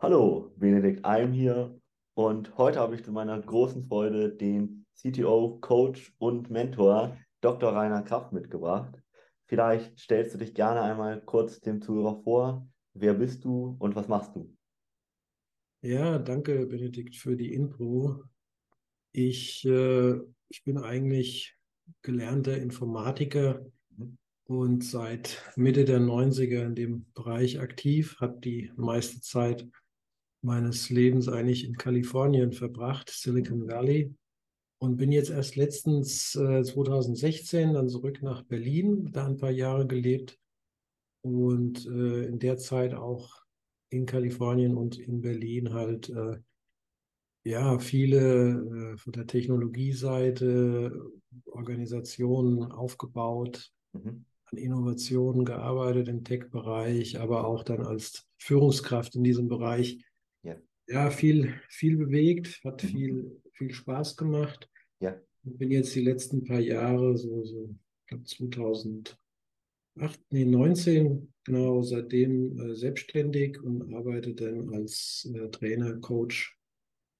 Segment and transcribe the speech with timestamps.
[0.00, 1.76] Hallo, Benedikt Alm hier
[2.14, 7.74] und heute habe ich zu meiner großen Freude den CTO, Coach und Mentor Dr.
[7.74, 8.94] Rainer Kraft mitgebracht.
[9.46, 12.68] Vielleicht stellst du dich gerne einmal kurz dem Zuhörer vor.
[12.94, 14.56] Wer bist du und was machst du?
[15.82, 18.22] Ja, danke, Benedikt, für die Intro.
[19.10, 20.14] Ich, äh,
[20.48, 21.56] ich bin eigentlich
[22.02, 24.16] gelernter Informatiker mhm.
[24.44, 29.66] und seit Mitte der 90er in dem Bereich aktiv, habe die meiste Zeit
[30.42, 34.14] meines Lebens eigentlich in Kalifornien verbracht, Silicon Valley.
[34.80, 39.86] Und bin jetzt erst letztens äh, 2016 dann zurück nach Berlin, da ein paar Jahre
[39.86, 40.38] gelebt
[41.22, 43.42] und äh, in der Zeit auch
[43.90, 46.38] in Kalifornien und in Berlin halt äh,
[47.44, 51.10] ja viele äh, von der Technologieseite
[51.46, 54.24] Organisationen aufgebaut, mhm.
[54.44, 59.98] an Innovationen gearbeitet im Tech-Bereich, aber auch dann als Führungskraft in diesem Bereich
[60.88, 62.88] ja, viel, viel bewegt, hat mhm.
[62.88, 64.68] viel, viel Spaß gemacht.
[65.00, 65.20] Ja.
[65.42, 69.16] Bin jetzt die letzten paar Jahre, so, so ich glaube 2008,
[70.30, 76.58] nee, 19, genau, seitdem äh, selbstständig und arbeite dann als äh, Trainer, Coach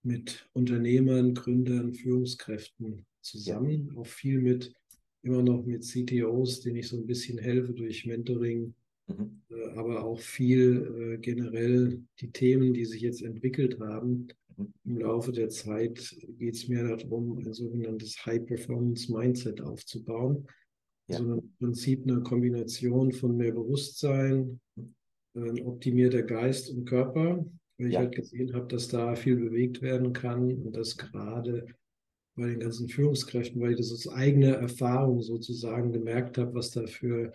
[0.03, 3.91] mit Unternehmern, Gründern, Führungskräften zusammen.
[3.93, 4.01] Ja.
[4.01, 4.73] Auch viel mit,
[5.21, 8.73] immer noch mit CTOs, denen ich so ein bisschen helfe durch Mentoring,
[9.09, 9.41] Mhm.
[9.49, 14.27] Äh, aber auch viel äh, generell die Themen, die sich jetzt entwickelt haben.
[14.57, 14.73] Mhm.
[14.85, 20.47] Im Laufe der Zeit geht es mir darum, ein sogenanntes High-Performance-Mindset aufzubauen.
[21.07, 21.17] Ja.
[21.17, 24.59] Also im Prinzip eine Kombination von mehr Bewusstsein,
[25.35, 27.45] ein optimierter Geist und Körper,
[27.77, 27.89] weil ja.
[27.89, 31.65] ich halt gesehen habe, dass da viel bewegt werden kann und dass gerade
[32.35, 36.85] bei den ganzen Führungskräften, weil ich das aus eigener Erfahrung sozusagen gemerkt habe, was da
[36.87, 37.31] für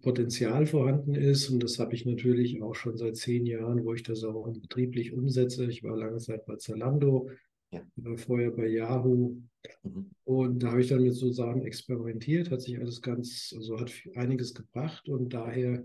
[0.00, 1.50] Potenzial vorhanden ist.
[1.50, 5.12] Und das habe ich natürlich auch schon seit zehn Jahren, wo ich das auch betrieblich
[5.12, 5.66] umsetze.
[5.66, 7.28] Ich war lange Zeit bei Zalando,
[7.70, 7.82] ja.
[7.96, 9.36] war vorher bei Yahoo.
[9.82, 10.10] Mhm.
[10.24, 13.92] Und da habe ich dann mit so Sachen experimentiert, hat sich alles ganz, also hat
[14.14, 15.08] einiges gebracht.
[15.08, 15.84] Und daher,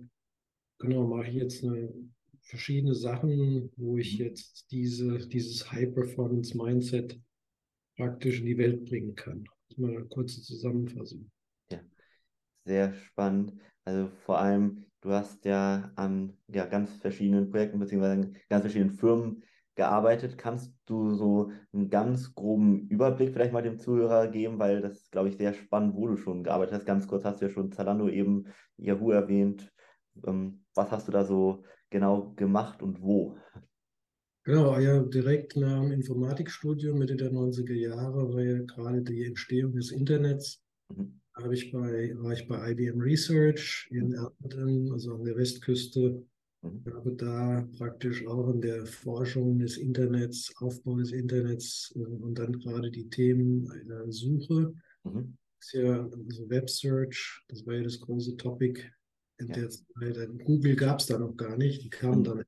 [0.80, 1.94] genau, mache ich jetzt eine,
[2.48, 4.26] verschiedene Sachen, wo ich mhm.
[4.26, 7.20] jetzt diese, dieses High-Performance-Mindset
[7.98, 9.46] praktisch in die Welt bringen kann.
[9.76, 11.30] Mal eine kurze Zusammenfassung.
[11.70, 11.82] Ja,
[12.66, 13.54] sehr spannend.
[13.88, 18.34] Also vor allem, du hast ja an ja, ganz verschiedenen Projekten bzw.
[18.50, 19.44] ganz verschiedenen Firmen
[19.76, 20.38] gearbeitet.
[20.38, 25.12] Kannst du so einen ganz groben Überblick vielleicht mal dem Zuhörer geben, weil das ist,
[25.14, 26.86] glaube ich, sehr spannend, wo du schon gearbeitet hast.
[26.86, 29.72] Ganz kurz hast du ja schon Zalando eben, Yahoo erwähnt.
[30.26, 33.38] Ähm, was hast du da so genau gemacht und wo?
[34.44, 39.76] Genau, ja, direkt nach dem Informatikstudium Mitte der 90er Jahre war ja gerade die Entstehung
[39.76, 40.62] des Internets.
[40.94, 46.24] Mhm habe ich bei, war ich bei IBM Research in Erden, also an der Westküste.
[46.62, 46.84] Mhm.
[46.94, 52.54] Habe da praktisch auch in der Forschung des Internets, Aufbau des Internets äh, und dann
[52.54, 54.74] gerade die Themen einer Suche.
[55.04, 55.38] Mhm.
[55.60, 58.84] Das ist ja also Web Search, das war ja das große Topic
[59.40, 59.54] in ja.
[59.54, 60.46] der Zeit.
[60.46, 62.24] Google gab es da noch gar nicht, die kamen mhm.
[62.24, 62.46] dann ein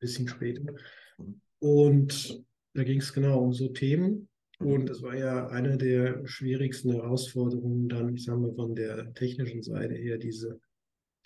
[0.00, 0.74] bisschen später.
[1.18, 1.40] Mhm.
[1.60, 4.28] Und da ging es genau um so Themen.
[4.60, 9.62] Und das war ja eine der schwierigsten Herausforderungen dann, ich sage mal, von der technischen
[9.62, 10.60] Seite her, diese,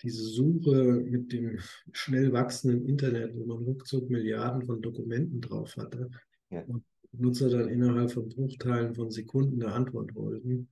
[0.01, 1.59] diese Suche mit dem
[1.91, 6.09] schnell wachsenden Internet, wo man ruckzuck Milliarden von Dokumenten drauf hatte
[6.49, 6.63] ja.
[6.63, 10.67] und Nutzer dann innerhalb von Bruchteilen von Sekunden eine Antwort wollten.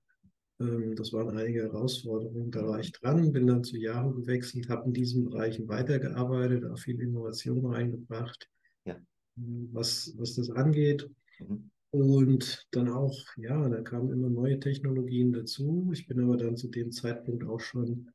[0.59, 2.51] Ähm, das waren einige Herausforderungen.
[2.51, 6.79] Da war ich dran, bin dann zu Yahoo gewechselt, habe in diesen Bereichen weitergearbeitet, auch
[6.79, 8.49] viel Innovation reingebracht,
[8.85, 8.97] ja.
[9.35, 11.09] was, was das angeht.
[11.39, 11.69] Mhm.
[11.91, 15.89] Und dann auch, ja, da kamen immer neue Technologien dazu.
[15.93, 18.11] Ich bin aber dann zu dem Zeitpunkt auch schon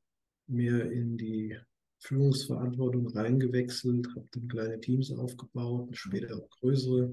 [0.46, 1.56] mehr in die
[2.00, 7.12] Führungsverantwortung reingewechselt, habe dann kleine Teams aufgebaut, später auch größere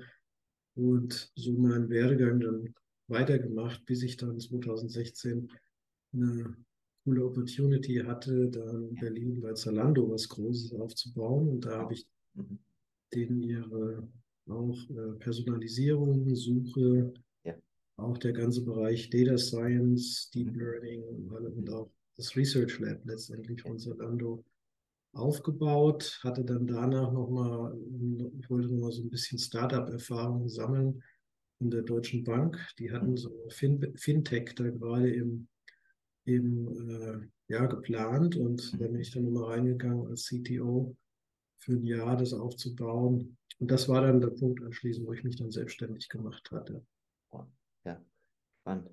[0.76, 2.74] und so meinen Werdegang dann
[3.08, 5.52] weitergemacht, bis ich dann 2016
[6.14, 6.56] eine
[7.04, 12.08] coole Opportunity hatte, dann in Berlin bei Zalando was Großes aufzubauen und da habe ich
[12.34, 12.60] mhm.
[13.14, 14.08] denen ihre
[14.50, 17.14] auch äh, Personalisierung, Suche,
[17.44, 17.56] ja.
[17.98, 20.60] auch der ganze Bereich Data Science, Deep mhm.
[20.60, 21.74] Learning und, mhm.
[21.74, 24.44] auch das Research Lab letztendlich von Zalando
[25.14, 27.76] aufgebaut, hatte dann danach nochmal,
[28.40, 31.02] ich wollte nochmal so ein bisschen Startup-Erfahrung sammeln
[31.60, 32.58] in der Deutschen Bank.
[32.78, 33.18] Die hatten mhm.
[33.18, 35.48] so fin Fintech da gerade im,
[36.26, 40.96] im äh, Jahr geplant und da bin ich dann nochmal reingegangen als CTO
[41.60, 43.38] für ein Jahr das aufzubauen.
[43.60, 46.86] Und das war dann der Punkt anschließend, wo ich mich dann selbstständig gemacht hatte.
[47.86, 48.02] Ja,
[48.62, 48.90] spannend.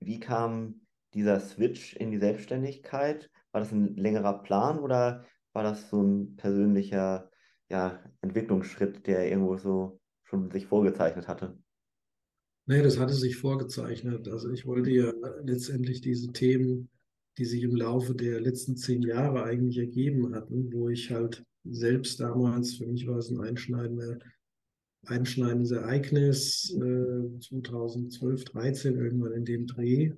[0.00, 3.30] Wie kam dieser Switch in die Selbstständigkeit?
[3.52, 7.30] War das ein längerer Plan oder war das so ein persönlicher
[7.68, 11.58] ja, Entwicklungsschritt, der irgendwo so schon sich vorgezeichnet hatte?
[12.66, 14.28] Nee, das hatte sich vorgezeichnet.
[14.28, 15.12] Also ich wollte ja
[15.42, 16.90] letztendlich diese Themen,
[17.38, 22.20] die sich im Laufe der letzten zehn Jahre eigentlich ergeben hatten, wo ich halt selbst
[22.20, 24.18] damals, für mich war es ein einschneidender,
[25.04, 30.12] einschneidendes Ereignis, äh, 2012, 13 irgendwann in dem Dreh,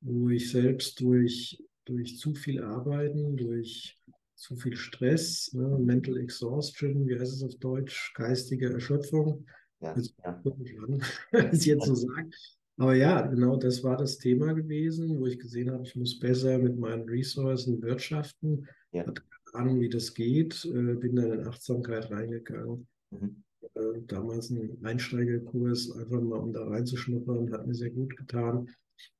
[0.00, 3.98] wo ich selbst durch, durch zu viel Arbeiten, durch
[4.34, 9.44] zu viel Stress, ne, Mental Exhaustion, wie heißt es auf Deutsch, geistige Erschöpfung,
[9.80, 10.42] ja, jetzt, ja.
[11.52, 12.30] ich jetzt so sage.
[12.78, 16.58] Aber ja, genau das war das Thema gewesen, wo ich gesehen habe, ich muss besser
[16.58, 18.68] mit meinen Ressourcen wirtschaften.
[18.92, 19.04] Ja.
[19.04, 19.22] Hatte
[19.52, 22.86] keine Ahnung, wie das geht, äh, bin dann in Achtsamkeit reingegangen.
[23.10, 23.42] Mhm.
[23.74, 28.70] Äh, damals ein Einsteigerkurs, einfach mal um da reinzuschnuppern, hat mir sehr gut getan.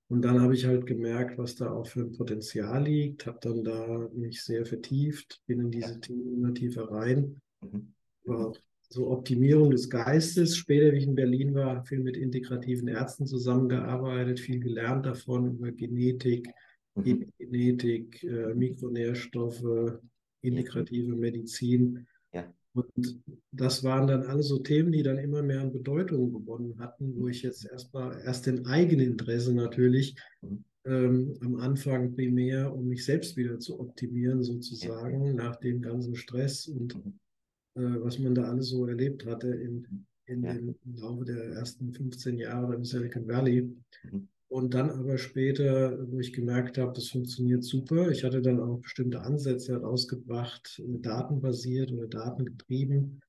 [0.07, 3.65] Und dann habe ich halt gemerkt, was da auch für ein Potenzial liegt, habe dann
[3.65, 7.41] da mich sehr vertieft, bin in diese Themen immer tiefer rein.
[7.61, 7.93] Mhm.
[8.25, 8.53] War
[8.91, 10.57] so Optimierung des Geistes.
[10.57, 15.71] Später, wie ich in Berlin war, viel mit integrativen Ärzten zusammengearbeitet, viel gelernt davon über
[15.73, 16.49] Genetik,
[16.95, 17.31] mhm.
[17.39, 20.01] Genetik, äh, Mikronährstoffe,
[20.41, 22.07] integrative Medizin.
[22.33, 22.53] Ja.
[22.73, 23.21] Und
[23.53, 27.29] das waren dann alles so Themen, die dann immer mehr an Bedeutung gewonnen hatten, wo
[27.29, 30.65] ich jetzt erstmal erst in Eigeninteresse natürlich mhm.
[30.87, 36.67] ähm, am Anfang primär, um mich selbst wieder zu optimieren, sozusagen, nach dem ganzen Stress
[36.69, 37.19] und mhm
[37.79, 40.55] was man da alles so erlebt hatte in, in ja.
[40.55, 43.63] dem im Laufe der ersten 15 Jahre im Silicon Valley.
[44.11, 44.29] Mhm.
[44.49, 48.11] Und dann aber später, wo ich gemerkt habe, das funktioniert super.
[48.11, 53.21] Ich hatte dann auch bestimmte Ansätze herausgebracht, äh, datenbasiert oder datengetrieben,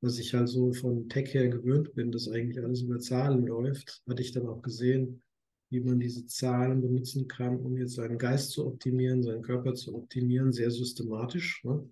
[0.00, 4.02] was ich halt so von Tech her gewöhnt bin, dass eigentlich alles über Zahlen läuft,
[4.08, 5.22] hatte ich dann auch gesehen,
[5.70, 9.94] wie man diese Zahlen benutzen kann, um jetzt seinen Geist zu optimieren, seinen Körper zu
[9.94, 11.62] optimieren, sehr systematisch.
[11.64, 11.88] Ne?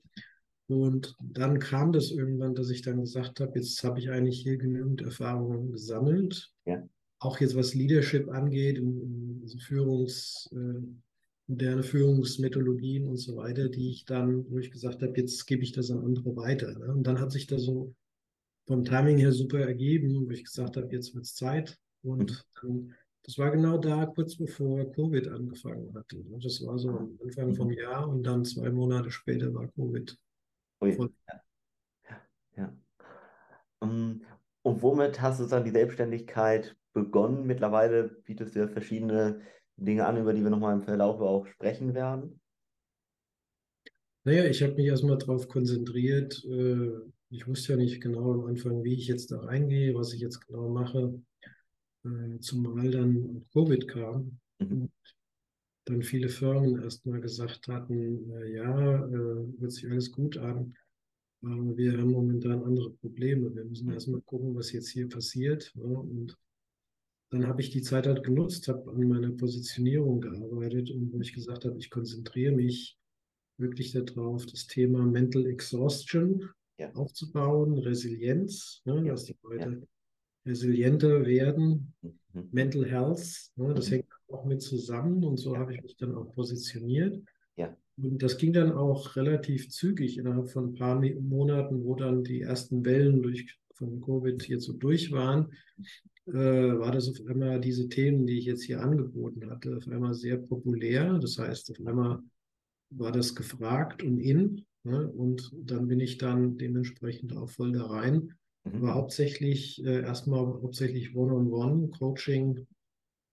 [0.67, 4.57] Und dann kam das irgendwann, dass ich dann gesagt habe, jetzt habe ich eigentlich hier
[4.57, 6.53] genügend Erfahrungen gesammelt.
[6.65, 6.83] Ja.
[7.19, 10.81] Auch jetzt was Leadership angeht, in, in Führungs, äh,
[11.47, 15.73] moderne Führungsmethodologien und so weiter, die ich dann, wo ich gesagt habe, jetzt gebe ich
[15.73, 16.73] das an andere weiter.
[16.79, 16.95] Ne?
[16.95, 17.95] Und dann hat sich das so
[18.67, 21.79] vom Timing her super ergeben, wo ich gesagt habe, jetzt wird es Zeit.
[22.03, 22.37] Und mhm.
[22.63, 22.95] dann,
[23.25, 26.17] das war genau da, kurz bevor Covid angefangen hatte.
[26.17, 26.39] Ne?
[26.43, 30.17] Das war so am Anfang vom Jahr und dann zwei Monate später war Covid.
[30.85, 31.11] Ui.
[31.29, 32.21] Ja.
[32.57, 32.77] ja.
[33.81, 34.23] Um,
[34.63, 37.47] und womit hast du dann die Selbstständigkeit begonnen?
[37.47, 39.41] Mittlerweile bietest du ja verschiedene
[39.77, 42.41] Dinge an, über die wir nochmal im Verlauf auch sprechen werden.
[44.25, 46.43] Naja, ich habe mich erstmal darauf konzentriert.
[46.45, 46.91] Äh,
[47.29, 50.47] ich wusste ja nicht genau am Anfang, wie ich jetzt da reingehe, was ich jetzt
[50.47, 51.21] genau mache.
[52.05, 54.39] Äh, zumal dann Covid kam.
[54.59, 54.91] Mhm.
[55.87, 60.75] Dann viele Firmen erstmal gesagt hatten, ja, äh, hört sich alles gut an,
[61.43, 63.55] aber wir haben momentan andere Probleme.
[63.55, 65.75] Wir müssen erstmal gucken, was jetzt hier passiert.
[65.77, 66.37] Und
[67.31, 71.35] dann habe ich die Zeit halt genutzt, habe an meiner Positionierung gearbeitet und wo ich
[71.35, 72.97] gesagt habe, ich konzentriere mich
[73.59, 76.49] wirklich darauf, das Thema Mental Exhaustion
[76.79, 76.93] ja.
[76.95, 80.51] aufzubauen, Resilienz, ne, dass die Leute ja.
[80.51, 82.49] resilienter werden, mhm.
[82.53, 83.95] Mental Health, ne, das mhm.
[83.95, 87.23] hängt auch mit zusammen und so habe ich mich dann auch positioniert.
[87.57, 87.77] Ja.
[87.97, 92.41] Und das ging dann auch relativ zügig innerhalb von ein paar Monaten, wo dann die
[92.41, 95.53] ersten Wellen durch, von Covid jetzt so durch waren,
[96.27, 100.15] äh, war das auf einmal diese Themen, die ich jetzt hier angeboten hatte, auf einmal
[100.15, 101.19] sehr populär.
[101.19, 102.21] Das heißt, auf einmal
[102.91, 104.65] war das gefragt und in.
[104.85, 105.09] Ne?
[105.09, 108.33] Und dann bin ich dann dementsprechend auch voll da rein.
[108.65, 108.83] Mhm.
[108.83, 112.67] War hauptsächlich äh, erstmal hauptsächlich One-on-One-Coaching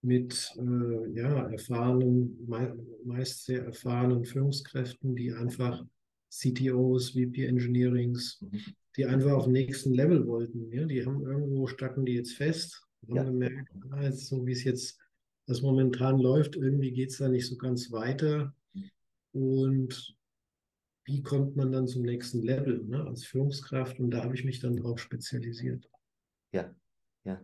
[0.01, 5.83] mit äh, ja, erfahrenen, me meist sehr erfahrenen Führungskräften, die einfach
[6.29, 8.59] CTOs, VP Engineerings, mhm.
[8.97, 10.71] die einfach auf den nächsten Level wollten.
[10.71, 10.85] Ja?
[10.85, 13.23] Die haben irgendwo, stacken die jetzt fest, haben ja.
[13.23, 14.97] gemerkt, ah, jetzt, so wie es jetzt
[15.47, 18.55] das momentan läuft, irgendwie geht es da nicht so ganz weiter.
[19.33, 20.15] Und
[21.05, 23.99] wie kommt man dann zum nächsten Level ne, als Führungskraft?
[23.99, 25.89] Und da habe ich mich dann drauf spezialisiert.
[26.53, 26.73] Ja,
[27.23, 27.43] ja,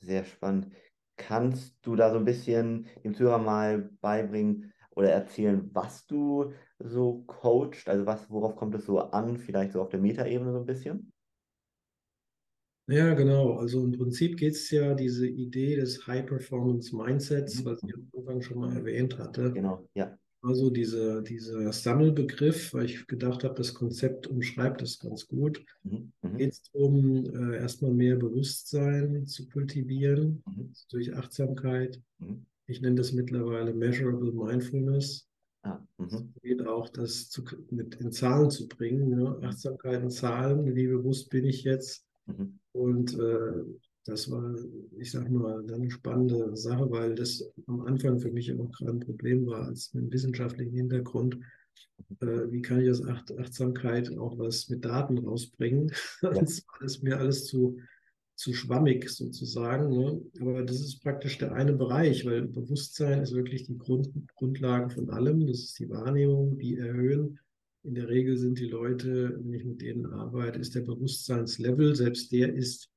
[0.00, 0.68] sehr spannend.
[1.16, 7.22] Kannst du da so ein bisschen dem Zuhörer mal beibringen oder erzählen, was du so
[7.26, 7.88] coachst?
[7.88, 9.36] Also was, worauf kommt es so an?
[9.38, 11.12] Vielleicht so auf der Metaebene so ein bisschen?
[12.88, 13.58] Ja, genau.
[13.58, 17.64] Also im Prinzip geht es ja diese Idee des High-Performance-Mindsets, mhm.
[17.64, 19.52] was ich am Anfang schon mal erwähnt hatte.
[19.52, 20.18] Genau, ja.
[20.42, 25.64] Also diese, dieser Sammelbegriff, weil ich gedacht habe, das Konzept umschreibt das ganz gut.
[25.84, 26.12] Mhm.
[26.22, 26.36] mhm.
[26.36, 30.72] Geht es darum, äh, erstmal mehr Bewusstsein zu kultivieren mhm.
[30.90, 32.00] durch Achtsamkeit.
[32.18, 32.44] Mhm.
[32.66, 35.28] Ich nenne das mittlerweile Measurable Mindfulness.
[35.62, 39.10] Ah, es geht auch, das zu, mit in Zahlen zu bringen.
[39.10, 39.38] Ne?
[39.42, 42.04] Achtsamkeit in Zahlen, wie bewusst bin ich jetzt?
[42.26, 42.58] Mhm.
[42.72, 43.62] Und äh,
[44.04, 44.56] das war,
[44.98, 49.00] ich sag mal, eine spannende Sache, weil das am Anfang für mich auch gerade ein
[49.00, 51.38] Problem war, als mit einem wissenschaftlichen Hintergrund.
[52.20, 55.92] Äh, wie kann ich aus Acht Achtsamkeit auch was mit Daten rausbringen?
[56.22, 57.78] Das ist mir alles zu,
[58.34, 59.90] zu schwammig sozusagen.
[59.90, 60.20] Ne?
[60.40, 65.10] Aber das ist praktisch der eine Bereich, weil Bewusstsein ist wirklich die Grund, Grundlage von
[65.10, 65.46] allem.
[65.46, 67.38] Das ist die Wahrnehmung, die erhöhen.
[67.84, 72.30] In der Regel sind die Leute, wenn ich mit denen arbeite, ist der Bewusstseinslevel, selbst
[72.30, 72.91] der ist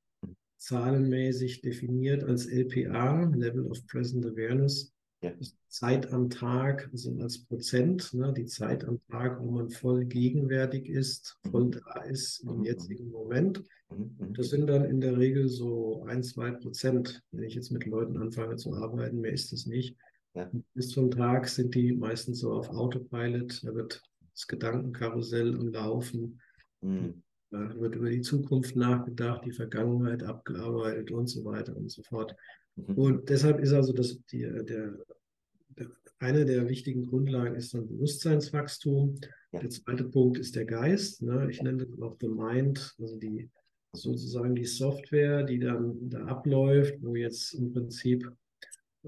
[0.65, 4.91] zahlenmäßig definiert als LPA, Level of Present Awareness.
[5.23, 5.31] Ja.
[5.69, 10.87] Zeit am Tag, also als Prozent, ne, die Zeit am Tag, wo man voll gegenwärtig
[10.87, 11.71] ist, voll mhm.
[11.71, 12.63] da ist im mhm.
[12.63, 13.63] jetzigen Moment.
[13.89, 14.33] Mhm.
[14.33, 18.17] Das sind dann in der Regel so ein, zwei Prozent, wenn ich jetzt mit Leuten
[18.17, 19.97] anfange zu arbeiten, mehr ist es nicht.
[20.33, 20.49] Ja.
[20.73, 24.01] Bis zum Tag sind die meistens so auf Autopilot, da wird
[24.33, 26.39] das Gedankenkarussell am Laufen.
[26.81, 27.23] Mhm.
[27.55, 32.35] Da wird über die Zukunft nachgedacht, die Vergangenheit abgearbeitet und so weiter und so fort.
[32.75, 32.95] Mhm.
[32.95, 39.15] Und deshalb ist also das, die, der, der, eine der wichtigen Grundlagen ist dann Bewusstseinswachstum.
[39.51, 39.59] Ja.
[39.59, 41.21] Der zweite Punkt ist der Geist.
[41.21, 41.47] Ne?
[41.49, 43.49] Ich nenne das auch The Mind, also die
[43.93, 48.44] sozusagen die Software, die dann da abläuft, wo jetzt im Prinzip äh,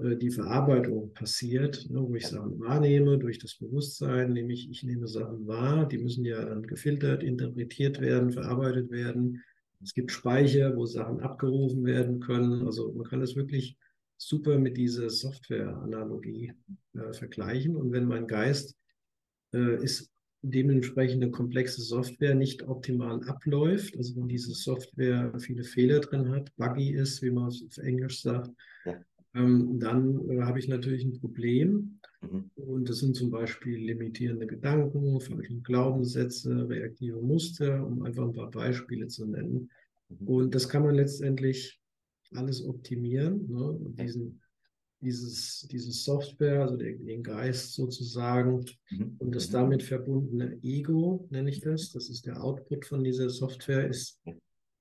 [0.00, 5.46] die Verarbeitung passiert, ne, wo ich Sachen wahrnehme durch das Bewusstsein, nämlich ich nehme Sachen
[5.48, 9.42] wahr, die müssen ja dann gefiltert, interpretiert werden, verarbeitet werden.
[9.82, 12.64] Es gibt Speicher, wo Sachen abgerufen werden können.
[12.64, 13.76] Also man kann das wirklich
[14.16, 16.52] super mit dieser Software-Analogie
[16.94, 17.74] äh, vergleichen.
[17.74, 18.76] Und wenn mein Geist
[19.52, 20.12] äh, ist
[20.42, 26.54] dementsprechend eine komplexe Software nicht optimal abläuft, also wenn diese Software viele Fehler drin hat,
[26.56, 28.50] buggy ist, wie man es auf Englisch sagt,
[28.84, 29.00] ja
[29.34, 32.00] ähm, dann äh, habe ich natürlich ein Problem.
[32.20, 32.50] Mhm.
[32.56, 38.50] Und das sind zum Beispiel limitierende Gedanken, falsche Glaubenssätze, reaktive Muster, um einfach ein paar
[38.50, 39.70] Beispiele zu nennen.
[40.08, 40.28] Mhm.
[40.28, 41.80] Und das kann man letztendlich
[42.32, 43.48] alles optimieren.
[43.48, 43.78] Ne?
[44.00, 44.40] Diesen,
[45.00, 49.16] dieses, diese Software, also den, den Geist sozusagen mhm.
[49.18, 49.52] und das mhm.
[49.52, 51.92] damit verbundene Ego, nenne ich das.
[51.92, 54.20] Das ist der Output von dieser Software, ist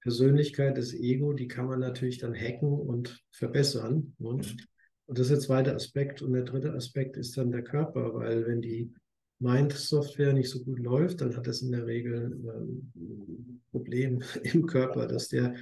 [0.01, 4.13] Persönlichkeit, das Ego, die kann man natürlich dann hacken und verbessern.
[4.19, 4.29] Ne?
[4.29, 4.67] Und
[5.07, 6.21] das ist der zweite Aspekt.
[6.21, 8.93] Und der dritte Aspekt ist dann der Körper, weil wenn die
[9.39, 14.65] Mind-Software nicht so gut läuft, dann hat das in der Regel ein ähm, Problem im
[14.65, 15.55] Körper, dass der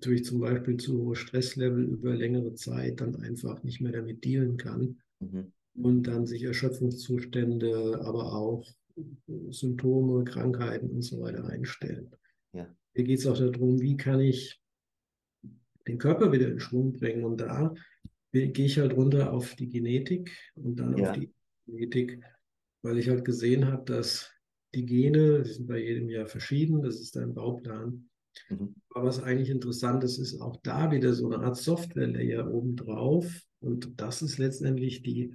[0.00, 4.56] durch zum Beispiel zu hohe Stresslevel über längere Zeit dann einfach nicht mehr damit dealen
[4.56, 5.52] kann mhm.
[5.74, 8.66] und dann sich Erschöpfungszustände, aber auch
[9.50, 12.10] Symptome, Krankheiten und so weiter einstellen.
[12.52, 12.68] Ja.
[12.94, 14.60] Hier geht es auch darum, wie kann ich
[15.86, 17.24] den Körper wieder in Schwung bringen.
[17.24, 17.74] Und da
[18.32, 21.10] gehe ich halt runter auf die Genetik und dann ja.
[21.10, 21.30] auf die
[21.66, 22.20] Genetik,
[22.82, 24.30] weil ich halt gesehen habe, dass
[24.74, 28.08] die Gene, die sind bei jedem Jahr verschieden, das ist ein Bauplan.
[28.48, 28.74] Mhm.
[28.90, 33.40] Aber was eigentlich interessant ist, ist auch da wieder so eine Art Software-Layer obendrauf.
[33.60, 35.32] Und das ist letztendlich die,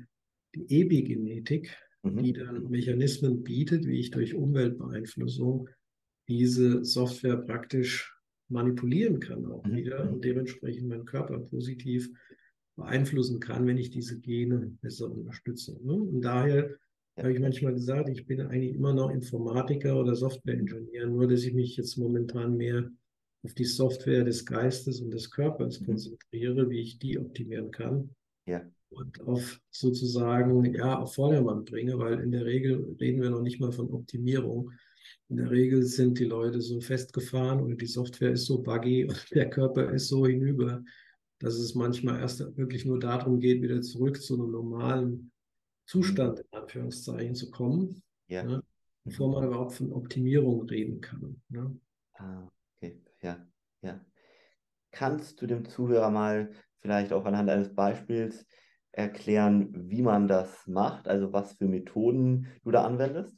[0.54, 2.24] die Epigenetik, mhm.
[2.24, 5.70] die dann Mechanismen bietet, wie ich durch Umweltbeeinflussung
[6.30, 8.16] diese Software praktisch
[8.50, 9.76] manipulieren kann auch mhm.
[9.76, 12.10] wieder und dementsprechend meinen Körper positiv
[12.76, 15.78] beeinflussen kann, wenn ich diese Gene besser unterstütze.
[15.84, 15.94] Ne?
[15.94, 16.76] Und daher
[17.18, 21.54] habe ich manchmal gesagt, ich bin eigentlich immer noch Informatiker oder Softwareingenieur, nur dass ich
[21.54, 22.90] mich jetzt momentan mehr
[23.44, 25.86] auf die Software des Geistes und des Körpers mhm.
[25.86, 28.16] konzentriere, wie ich die optimieren kann.
[28.46, 28.64] Ja.
[28.90, 33.60] Und auf sozusagen, ja, auf Vordermann bringe, weil in der Regel reden wir noch nicht
[33.60, 34.72] mal von Optimierung,
[35.30, 39.26] in der Regel sind die Leute so festgefahren und die Software ist so buggy und
[39.32, 40.84] der Körper ist so hinüber,
[41.40, 45.32] dass es manchmal erst wirklich nur darum geht, wieder zurück zu einem normalen
[45.86, 48.44] Zustand, in Anführungszeichen, zu kommen, ja.
[48.44, 48.64] ne,
[49.04, 51.42] bevor man überhaupt von Optimierung reden kann.
[51.50, 51.80] Ne?
[52.14, 53.48] Ah, okay, ja,
[53.82, 54.06] ja.
[54.92, 56.52] Kannst du dem Zuhörer mal
[56.82, 58.46] vielleicht auch anhand eines Beispiels
[58.92, 63.36] erklären, wie man das macht, also was für Methoden du da anwendest?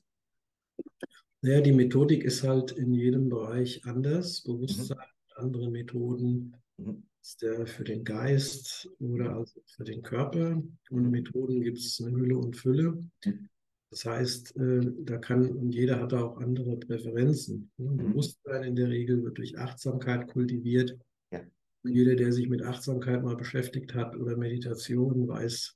[1.43, 4.43] Naja, die Methodik ist halt in jedem Bereich anders.
[4.43, 5.43] Bewusstsein, mhm.
[5.43, 7.03] andere Methoden mhm.
[7.21, 10.61] ist der für den Geist oder also für den Körper.
[10.91, 13.03] Und Methoden gibt es eine Hülle und Fülle.
[13.25, 13.49] Mhm.
[13.89, 17.71] Das heißt, äh, da kann, und jeder hat da auch andere Präferenzen.
[17.77, 17.89] Ne?
[17.89, 17.97] Mhm.
[17.97, 20.95] Bewusstsein in der Regel wird durch Achtsamkeit kultiviert.
[21.31, 21.41] Ja.
[21.83, 25.75] Und jeder, der sich mit Achtsamkeit mal beschäftigt hat oder Meditation, weiß,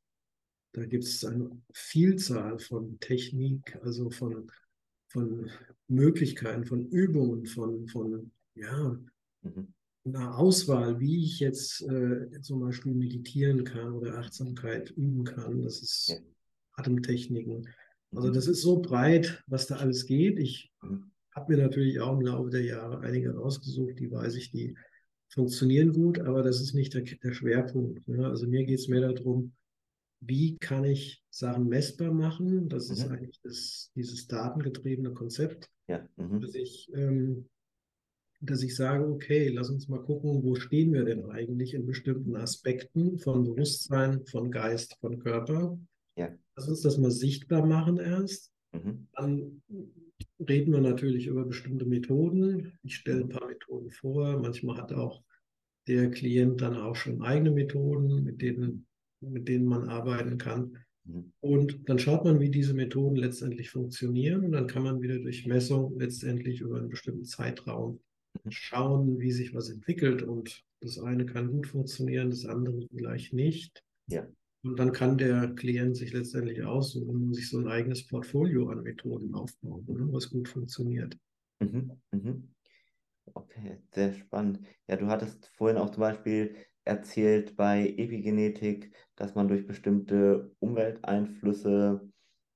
[0.74, 4.52] da gibt es eine Vielzahl von Technik, also von
[5.16, 5.50] von
[5.88, 9.00] Möglichkeiten, von Übungen, von, von ja,
[9.42, 9.74] mhm.
[10.04, 15.62] einer Auswahl, wie ich jetzt äh, zum Beispiel meditieren kann oder Achtsamkeit üben kann.
[15.62, 16.18] Das ist ja.
[16.74, 17.68] Atemtechniken.
[18.14, 20.38] Also das ist so breit, was da alles geht.
[20.38, 21.12] Ich mhm.
[21.34, 24.76] habe mir natürlich auch im Laufe der Jahre einige rausgesucht, die weiß ich, die
[25.30, 28.06] funktionieren gut, aber das ist nicht der, der Schwerpunkt.
[28.08, 28.28] Ne?
[28.28, 29.54] Also mir geht es mehr darum,
[30.28, 32.70] wie kann ich Sachen messbar machen?
[32.70, 33.14] Das ist mhm.
[33.14, 36.08] eigentlich das, dieses datengetriebene Konzept, ja.
[36.18, 36.42] mhm.
[36.42, 37.50] dass, ich, ähm,
[38.42, 42.36] dass ich sage, okay, lass uns mal gucken, wo stehen wir denn eigentlich in bestimmten
[42.36, 45.80] Aspekten von Bewusstsein, von Geist, von Körper.
[46.18, 46.34] Ja.
[46.56, 48.52] Lass uns das mal sichtbar machen erst.
[48.74, 49.08] Mhm.
[49.14, 49.62] Dann
[50.40, 52.78] reden wir natürlich über bestimmte Methoden.
[52.84, 54.40] Ich stelle ein paar Methoden vor.
[54.40, 55.24] Manchmal hat auch
[55.88, 58.88] der Klient dann auch schon eigene Methoden, mit denen,
[59.32, 60.78] mit denen man arbeiten kann.
[61.06, 61.32] Mhm.
[61.40, 64.46] Und dann schaut man, wie diese Methoden letztendlich funktionieren.
[64.46, 68.00] Und dann kann man wieder durch Messung letztendlich über einen bestimmten Zeitraum
[68.44, 68.52] mhm.
[68.52, 70.22] schauen, wie sich was entwickelt.
[70.22, 73.84] Und das eine kann gut funktionieren, das andere vielleicht nicht.
[74.08, 74.28] Ja.
[74.64, 78.82] Und dann kann der Klient sich letztendlich aussuchen und sich so ein eigenes Portfolio an
[78.82, 81.16] Methoden aufbauen, ne, was gut funktioniert.
[81.60, 82.56] Mhm, mhm.
[83.34, 84.60] Okay, sehr spannend.
[84.88, 92.08] Ja, du hattest vorhin auch zum Beispiel erzählt bei Epigenetik, dass man durch bestimmte Umwelteinflüsse,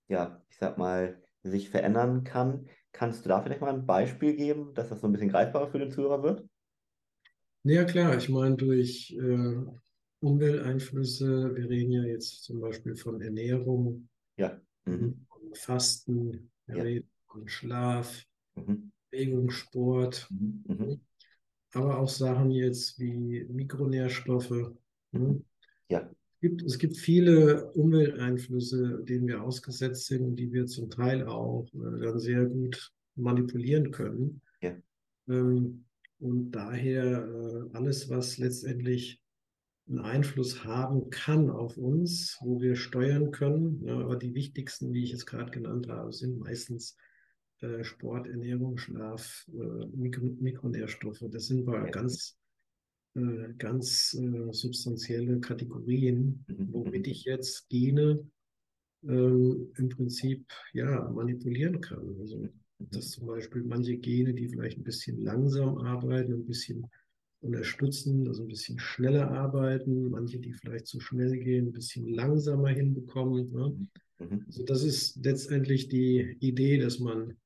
[0.08, 2.68] ja, ich sag mal, sich verändern kann.
[2.92, 5.80] Kannst du da vielleicht mal ein Beispiel geben, dass das so ein bisschen greifbarer für
[5.80, 6.46] den Zuhörer wird?
[7.64, 8.18] Ja, klar.
[8.18, 9.66] Ich meine, durch äh,
[10.22, 11.56] Umwelteinflüsse.
[11.56, 14.60] Wir reden ja jetzt zum Beispiel von Ernährung, ja.
[14.86, 15.26] mhm.
[15.30, 16.84] von Fasten, wir ja.
[16.84, 18.24] reden von Schlaf,
[18.56, 18.92] mhm.
[19.10, 21.02] Bewegung, Sport, mhm.
[21.74, 24.74] Aber auch Sachen jetzt wie Mikronährstoffe.
[25.12, 25.42] Ne?
[25.90, 26.10] Ja.
[26.36, 31.68] Es gibt, es gibt viele Umwelteinflüsse, denen wir ausgesetzt sind die wir zum Teil auch
[31.74, 34.42] äh, dann sehr gut manipulieren können.
[34.62, 34.76] Ja.
[35.28, 35.86] Ähm,
[36.20, 39.22] und daher äh, alles, was letztendlich
[39.88, 43.82] einen Einfluss haben kann auf uns, wo wir steuern können.
[43.84, 46.96] Ja, aber die wichtigsten, wie ich es gerade genannt habe, sind meistens
[47.62, 51.24] äh, Sport, Ernährung, Schlaf, äh, Mikro Mikronährstoffe.
[51.30, 51.92] Das sind mal ja.
[51.92, 52.38] ganz,
[53.16, 54.12] äh, ganz
[54.52, 56.74] substanzielle Kategorien, mhm.
[56.74, 58.28] womit ich jetzt Gene
[59.04, 62.16] ähm, im Prinzip ja, manipulieren kann.
[62.20, 62.50] Also, mhm.
[62.80, 66.88] dass zum Beispiel manche Gene, die vielleicht ein bisschen langsam arbeiten, ein bisschen
[67.42, 72.70] unterstützen, also ein bisschen schneller arbeiten, manche, die vielleicht zu schnell gehen, ein bisschen langsamer
[72.70, 73.52] hinbekommen.
[73.52, 73.88] Ne?
[74.20, 74.44] Mhm.
[74.48, 77.38] Also das ist letztendlich die Idee, dass man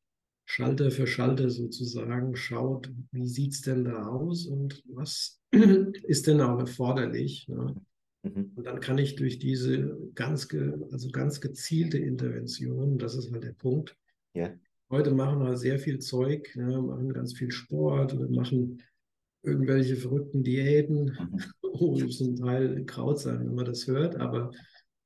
[0.53, 5.41] Schalter für Schalter sozusagen schaut, wie sieht es denn da aus und was
[6.03, 7.47] ist denn auch erforderlich.
[7.47, 7.75] Ne?
[8.21, 8.51] Mhm.
[8.53, 10.47] Und dann kann ich durch diese ganz,
[10.91, 13.97] also ganz gezielte Intervention, das ist halt der Punkt.
[14.35, 14.53] Ja.
[14.91, 16.79] Heute machen wir sehr viel Zeug, ne?
[16.83, 18.83] machen ganz viel Sport oder machen
[19.41, 21.43] irgendwelche verrückten Diäten, mhm.
[21.63, 24.51] oh, zum Teil Kraut sein, wenn man das hört, aber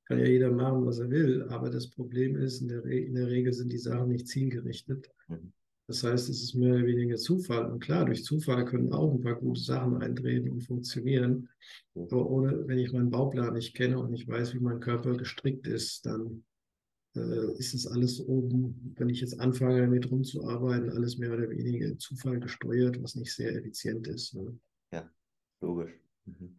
[0.08, 1.44] kann ja jeder machen, was er will.
[1.50, 5.10] Aber das Problem ist, in der, in der Regel sind die Sachen nicht zielgerichtet.
[5.28, 5.52] Mhm.
[5.88, 7.72] Das heißt, es ist mehr oder weniger Zufall.
[7.72, 11.50] Und klar, durch Zufall können auch ein paar gute Sachen eintreten und funktionieren.
[11.96, 15.66] Aber ohne, wenn ich meinen Bauplan nicht kenne und nicht weiß, wie mein Körper gestrickt
[15.66, 16.44] ist, dann
[17.16, 21.98] äh, ist es alles oben, wenn ich jetzt anfange, damit rumzuarbeiten, alles mehr oder weniger
[21.98, 24.36] Zufall gesteuert, was nicht sehr effizient ist.
[24.36, 24.60] Ne?
[24.92, 25.10] Ja,
[25.62, 25.94] logisch.
[26.26, 26.58] Mhm.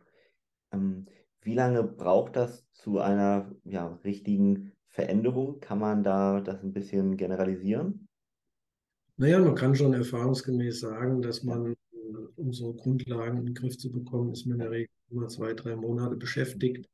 [0.72, 1.06] Ähm,
[1.48, 5.60] wie lange braucht das zu einer ja, richtigen Veränderung?
[5.60, 8.06] Kann man da das ein bisschen generalisieren?
[9.16, 11.74] Naja, man kann schon erfahrungsgemäß sagen, dass man,
[12.36, 15.54] um so Grundlagen in den Griff zu bekommen, ist man in der Regel immer zwei,
[15.54, 16.86] drei Monate beschäftigt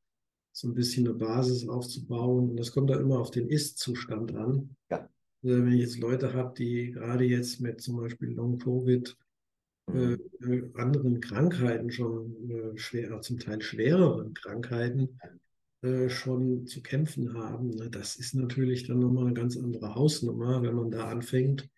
[0.53, 2.51] so ein bisschen eine Basis aufzubauen.
[2.51, 4.73] Und das kommt da immer auf den Ist-Zustand an.
[4.89, 5.09] Ja.
[5.43, 9.17] Also wenn ich jetzt Leute habe, die gerade jetzt mit zum Beispiel Long-Covid.
[9.93, 10.17] Äh,
[10.73, 15.19] anderen Krankheiten schon äh, schwer, zum Teil schwereren Krankheiten
[15.81, 20.61] äh, schon zu kämpfen haben, na, das ist natürlich dann nochmal eine ganz andere Hausnummer,
[20.63, 21.69] wenn man da anfängt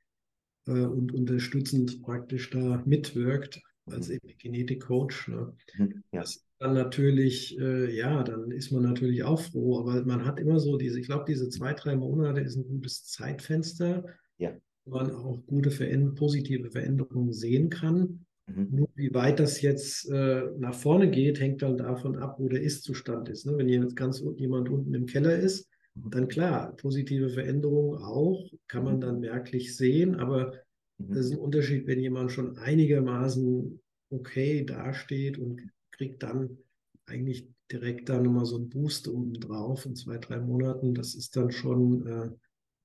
[0.67, 4.15] äh, und unterstützend praktisch da mitwirkt als mhm.
[4.15, 5.27] Epigenetik-Coach.
[5.29, 5.53] Ne?
[5.77, 6.03] Mhm.
[6.11, 6.23] Ja.
[6.59, 9.79] Dann natürlich, äh, ja, dann ist man natürlich auch froh.
[9.79, 13.05] Aber man hat immer so diese, ich glaube, diese zwei, drei Monate ist ein gutes
[13.05, 14.05] Zeitfenster,
[14.37, 14.55] ja.
[14.87, 18.25] Wo man auch gute, Veränder positive Veränderungen sehen kann.
[18.47, 18.67] Mhm.
[18.71, 22.61] Nur wie weit das jetzt äh, nach vorne geht, hängt dann davon ab, wo der
[22.61, 23.45] Ist-Zustand ist.
[23.45, 23.57] Ne?
[23.57, 26.11] Wenn jetzt ganz jemand unten im Keller ist, mhm.
[26.11, 29.01] dann klar, positive Veränderungen auch, kann man mhm.
[29.01, 30.53] dann merklich sehen, aber
[30.97, 31.09] mhm.
[31.09, 36.57] das ist ein Unterschied, wenn jemand schon einigermaßen okay dasteht und kriegt dann
[37.05, 40.93] eigentlich direkt da nochmal so einen Boost oben drauf in zwei, drei Monaten.
[40.93, 42.29] Das ist dann schon äh,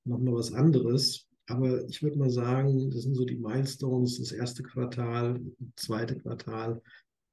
[0.05, 1.29] nochmal was anderes.
[1.53, 5.39] Aber ich würde mal sagen, das sind so die Milestones, das erste Quartal,
[5.77, 6.81] zweite Quartal,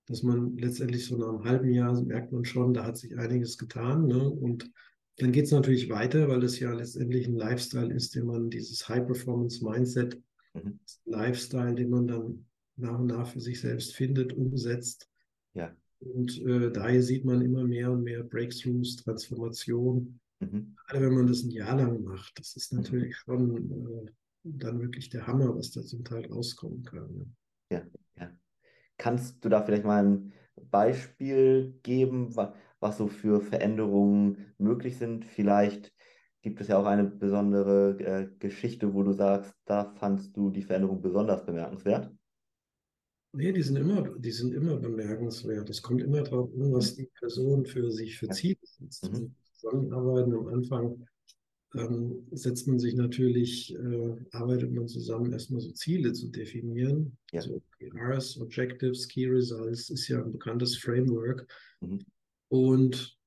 [0.07, 3.57] dass man letztendlich so nach einem halben Jahr merkt man schon, da hat sich einiges
[3.57, 4.07] getan.
[4.07, 4.29] Ne?
[4.29, 4.69] Und
[5.17, 8.89] dann geht es natürlich weiter, weil das ja letztendlich ein Lifestyle ist, den man dieses
[8.89, 10.21] High-Performance-Mindset,
[10.53, 10.79] mhm.
[11.05, 15.09] Lifestyle, den man dann nach und nach für sich selbst findet, umsetzt.
[15.53, 15.73] Ja.
[15.99, 20.19] Und äh, daher sieht man immer mehr und mehr Breakthroughs, Transformation.
[20.39, 20.75] Mhm.
[20.87, 22.81] Gerade wenn man das ein Jahr lang macht, das ist mhm.
[22.81, 23.31] natürlich mhm.
[23.31, 24.11] schon äh,
[24.43, 27.35] dann wirklich der Hammer, was da zum Teil rauskommen kann.
[27.69, 27.85] Ja,
[28.17, 28.31] ja.
[28.97, 30.33] Kannst du da vielleicht mal ein
[30.71, 35.25] Beispiel geben, was, was so für Veränderungen möglich sind?
[35.25, 35.93] Vielleicht
[36.41, 40.63] gibt es ja auch eine besondere äh, Geschichte, wo du sagst, da fandst du die
[40.63, 42.11] Veränderung besonders bemerkenswert.
[43.31, 45.69] Nee, die sind immer, die sind immer bemerkenswert.
[45.69, 49.11] Es kommt immer darauf an, was die Person für sich für Ziele setzt.
[49.11, 49.35] Mhm.
[49.59, 51.07] Zusammenarbeiten am Anfang
[51.75, 57.17] ähm, setzt man sich natürlich, äh, arbeitet man zusammen, erstmal so Ziele zu definieren.
[57.31, 57.41] Ja.
[57.41, 61.47] So OKRs, Objectives, Key Results ist ja ein bekanntes Framework.
[61.81, 62.05] Mhm.
[62.47, 63.17] Und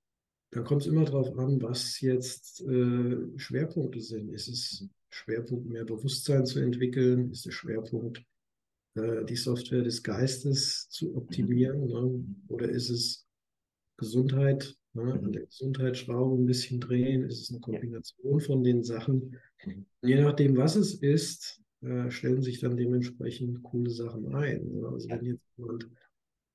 [0.50, 4.30] dann kommt es immer darauf an, was jetzt äh, Schwerpunkte sind.
[4.30, 4.90] Ist es mhm.
[5.10, 7.30] Schwerpunkt, mehr Bewusstsein zu entwickeln?
[7.30, 8.24] Ist der Schwerpunkt,
[8.94, 11.86] äh, die Software des Geistes zu optimieren?
[11.86, 12.00] Ne?
[12.00, 12.42] Mhm.
[12.48, 13.26] Oder ist es
[13.96, 15.12] Gesundheit, ne?
[15.12, 15.32] an mhm.
[15.32, 17.24] der Gesundheitsschraube ein bisschen drehen?
[17.24, 19.36] Ist es eine Kombination von den Sachen?
[20.02, 24.70] Je nachdem, was es ist, äh, stellen sich dann dementsprechend coole Sachen ein.
[24.72, 24.88] Ne?
[24.88, 25.88] Also wenn jetzt jemand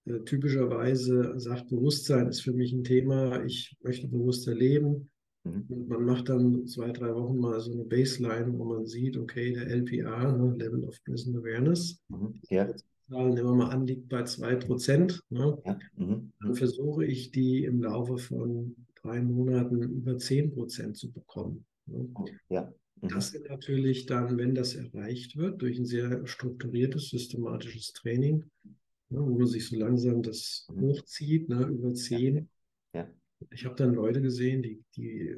[0.05, 5.09] äh, typischerweise sagt, Bewusstsein ist für mich ein Thema, ich möchte bewusster leben,
[5.47, 5.65] Mhm.
[5.69, 9.53] Und man macht dann zwei, drei Wochen mal so eine Baseline, wo man sieht, okay,
[9.53, 12.39] der LPA, ne, Level of Present Awareness, mhm.
[12.49, 12.67] ja.
[13.09, 15.21] Zahl, nehmen wir mal an, liegt bei 2%.
[15.29, 15.57] Ne?
[15.65, 15.79] Ja.
[15.95, 16.31] Mhm.
[16.39, 21.65] Dann versuche ich die im Laufe von drei Monaten über 10% zu bekommen.
[21.85, 22.09] Ne?
[22.49, 22.73] Ja.
[23.01, 23.09] Mhm.
[23.09, 28.43] Das sind natürlich dann, wenn das erreicht wird, durch ein sehr strukturiertes, systematisches Training,
[29.09, 30.81] ne, wo man sich so langsam das mhm.
[30.81, 32.41] hochzieht, ne, über 10, ja.
[33.51, 35.35] Ich habe dann Leute gesehen, die, die,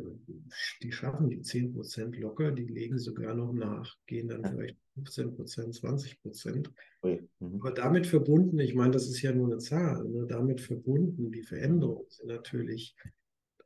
[0.82, 6.70] die schaffen die 10% locker, die legen sogar noch nach, gehen dann vielleicht 15%, 20%.
[7.04, 7.56] Mhm.
[7.60, 10.26] Aber damit verbunden, ich meine, das ist ja nur eine Zahl, ne?
[10.28, 12.96] damit verbunden, die Veränderungen sind natürlich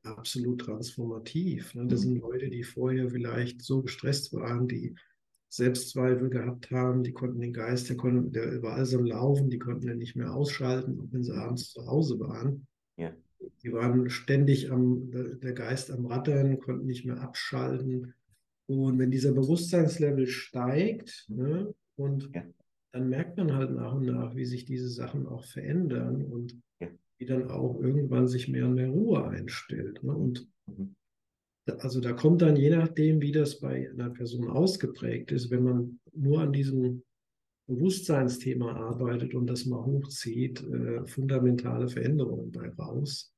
[0.04, 1.76] absolut transformativ.
[1.76, 1.86] Ne?
[1.88, 2.10] Das mhm.
[2.10, 4.96] sind Leute, die vorher vielleicht so gestresst waren, die
[5.50, 9.60] Selbstzweifel gehabt haben, die konnten den Geist, der, konnte, der war alles am Laufen, die
[9.60, 12.66] konnten den nicht mehr ausschalten, auch wenn sie abends zu Hause waren.
[12.98, 13.14] Ja.
[13.64, 18.14] Die waren ständig am, der Geist am Rattern, konnten nicht mehr abschalten.
[18.68, 22.44] Und wenn dieser Bewusstseinslevel steigt, ne, und ja.
[22.92, 26.88] dann merkt man halt nach und nach, wie sich diese Sachen auch verändern und ja.
[27.18, 30.02] wie dann auch irgendwann sich mehr und mehr Ruhe einstellt.
[30.04, 30.16] Ne?
[30.16, 30.96] Und mhm.
[31.80, 36.00] also da kommt dann, je nachdem, wie das bei einer Person ausgeprägt ist, wenn man
[36.14, 37.04] nur an diesem
[37.68, 43.34] Bewusstseinsthema arbeitet und das mal hochzieht, äh, fundamentale Veränderungen bei raus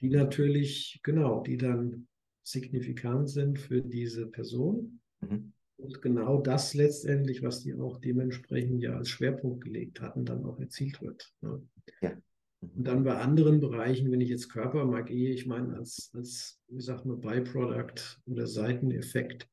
[0.00, 2.08] die natürlich, genau, die dann
[2.42, 5.00] signifikant sind für diese Person.
[5.20, 5.52] Mhm.
[5.78, 10.58] Und genau das letztendlich, was die auch dementsprechend ja als Schwerpunkt gelegt hatten, dann auch
[10.58, 11.32] erzielt wird.
[11.42, 11.62] Ne?
[12.00, 12.12] Ja.
[12.60, 17.04] Und dann bei anderen Bereichen, wenn ich jetzt Körpermagie, ich meine, als, als wie sagt
[17.04, 19.48] man, Byproduct oder Seiteneffekt.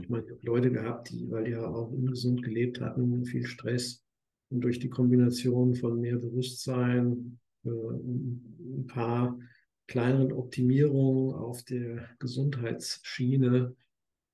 [0.00, 3.44] Ich meine, ich habe Leute gehabt, die, weil die ja auch ungesund gelebt hatten, viel
[3.44, 4.02] Stress
[4.50, 9.38] und durch die Kombination von mehr Bewusstsein, äh, ein paar
[9.86, 13.74] kleineren Optimierungen auf der Gesundheitsschiene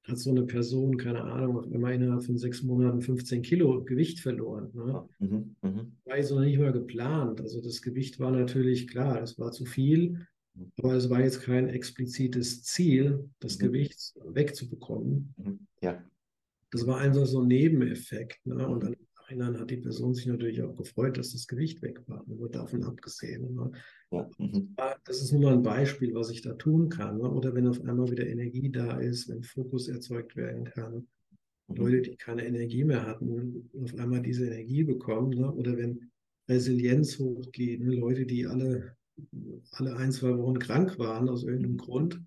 [0.09, 4.21] hat so eine Person, keine Ahnung, auf einmal innerhalb von sechs Monaten 15 Kilo Gewicht
[4.21, 4.71] verloren.
[4.75, 5.05] Ne?
[5.19, 5.87] Mhm, mh.
[6.07, 7.41] War jetzt noch nicht mal geplant.
[7.41, 10.27] Also das Gewicht war natürlich klar, es war zu viel, mhm.
[10.79, 13.67] Aber es war jetzt kein explizites Ziel, das mhm.
[13.67, 15.35] Gewicht wegzubekommen.
[15.37, 15.67] Mhm.
[15.83, 16.05] Ja.
[16.71, 18.45] Das war einfach so ein Nebeneffekt.
[18.47, 18.67] Ne?
[18.69, 18.97] Und dann
[19.29, 22.25] Nachhinein hat die Person sich natürlich auch gefreut, dass das Gewicht weg war.
[22.27, 23.55] Nur davon abgesehen.
[23.55, 23.71] Ne?
[24.11, 24.29] Ja.
[24.39, 24.75] Mhm.
[25.05, 27.19] Das ist nur mal ein Beispiel, was ich da tun kann.
[27.19, 27.31] Ne?
[27.31, 31.07] Oder wenn auf einmal wieder Energie da ist, wenn Fokus erzeugt werden kann.
[31.69, 31.77] Mhm.
[31.77, 35.31] Leute, die keine Energie mehr hatten, auf einmal diese Energie bekommen.
[35.31, 35.53] Ne?
[35.53, 36.11] Oder wenn
[36.49, 37.97] Resilienz hochgeht, ne?
[37.97, 38.97] Leute, die alle,
[39.73, 41.79] alle ein, zwei Wochen krank waren aus irgendeinem mhm.
[41.79, 42.23] Grund,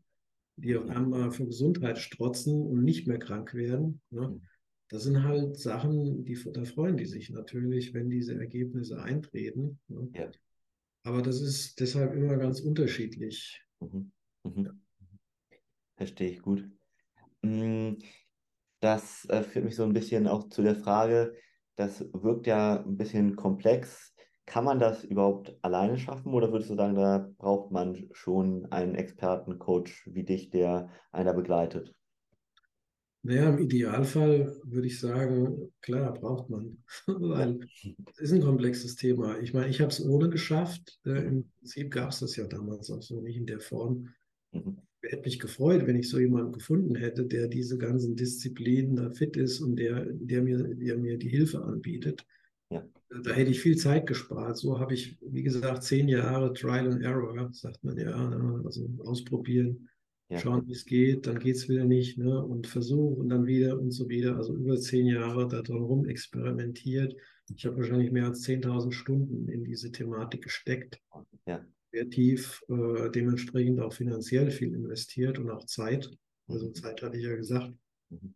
[0.56, 4.02] die auf einmal für Gesundheit strotzen und nicht mehr krank werden.
[4.10, 4.30] Ne?
[4.30, 4.42] Mhm.
[4.90, 9.80] Das sind halt Sachen, die, da freuen die sich natürlich, wenn diese Ergebnisse eintreten.
[9.88, 10.10] Ne?
[10.14, 10.32] Ja.
[11.04, 13.64] Aber das ist deshalb immer ganz unterschiedlich.
[13.80, 14.12] Mhm.
[14.44, 14.66] Mhm.
[14.66, 14.72] Ja.
[15.96, 16.70] Verstehe ich gut.
[17.42, 17.94] Mm,
[18.82, 21.36] das äh, führt mich so ein bisschen auch zu der Frage,
[21.76, 24.11] das wirkt ja ein bisschen komplex.
[24.46, 28.96] Kann man das überhaupt alleine schaffen oder würdest du sagen, da braucht man schon einen
[28.96, 31.94] Expertencoach wie dich, der einer begleitet?
[33.24, 37.60] Naja, im Idealfall würde ich sagen, klar, braucht man, weil
[38.14, 39.38] es ist ein komplexes Thema.
[39.40, 41.00] Ich meine, ich habe es ohne geschafft.
[41.06, 44.10] Äh, Im Prinzip gab es das ja damals auch so nicht in der Form.
[44.52, 44.78] Mhm.
[45.04, 49.38] hätte mich gefreut, wenn ich so jemanden gefunden hätte, der diese ganzen Disziplinen da fit
[49.38, 52.26] ist und der, der, mir, der mir die Hilfe anbietet.
[52.70, 52.84] Ja.
[53.24, 54.58] Da hätte ich viel Zeit gespart.
[54.58, 58.62] So habe ich, wie gesagt, zehn Jahre Trial and Error, sagt man ja, ne?
[58.66, 59.90] also ausprobieren,
[60.30, 60.40] ja.
[60.40, 62.44] schauen, wie es geht, dann geht es wieder nicht, ne?
[62.44, 64.38] und Versuch und dann wieder und so wieder.
[64.38, 67.16] Also über zehn Jahre da drum rum experimentiert.
[67.54, 71.02] Ich habe wahrscheinlich mehr als 10.000 Stunden in diese Thematik gesteckt.
[71.46, 71.66] Ja.
[71.92, 76.10] Kreativ, äh, dementsprechend auch finanziell viel investiert und auch Zeit.
[76.48, 76.76] Also mhm.
[76.76, 77.74] Zeit hatte ich ja gesagt.
[78.10, 78.34] Mhm.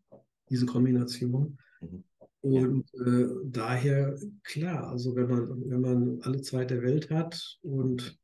[0.49, 1.57] Diese Kombination.
[1.79, 2.03] Mhm.
[2.45, 8.19] Und äh, daher, klar, also wenn man, wenn man alle Zeit der Welt hat und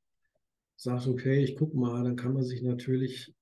[0.75, 3.33] sagt, okay, ich gucke mal, dann kann man sich natürlich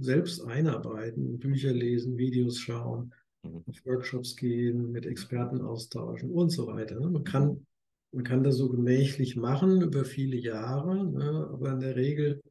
[0.00, 3.62] selbst einarbeiten, Bücher lesen, Videos schauen, mhm.
[3.64, 6.98] auf Workshops gehen, mit Experten austauschen und so weiter.
[6.98, 7.08] Ne?
[7.08, 7.64] Man kann,
[8.10, 11.48] man kann das so gemächlich machen über viele Jahre, ne?
[11.52, 12.42] aber in der Regel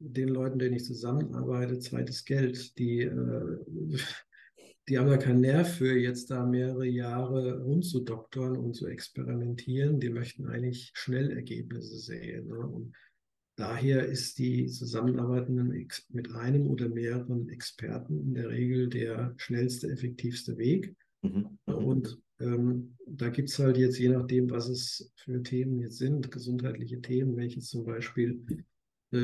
[0.00, 3.58] den Leuten, denen ich zusammenarbeite, zweites Geld, die äh,
[4.88, 9.98] die haben ja keinen Nerv für, jetzt da mehrere Jahre rumzudoktoren und zu experimentieren.
[9.98, 12.46] Die möchten eigentlich schnell Ergebnisse sehen.
[12.48, 12.58] Ne?
[12.58, 12.94] Und
[13.56, 20.56] daher ist die Zusammenarbeit mit einem oder mehreren Experten in der Regel der schnellste, effektivste
[20.56, 20.94] Weg.
[21.22, 21.58] Mhm.
[21.64, 26.30] Und ähm, da gibt es halt jetzt, je nachdem, was es für Themen jetzt sind,
[26.30, 28.44] gesundheitliche Themen, welche zum Beispiel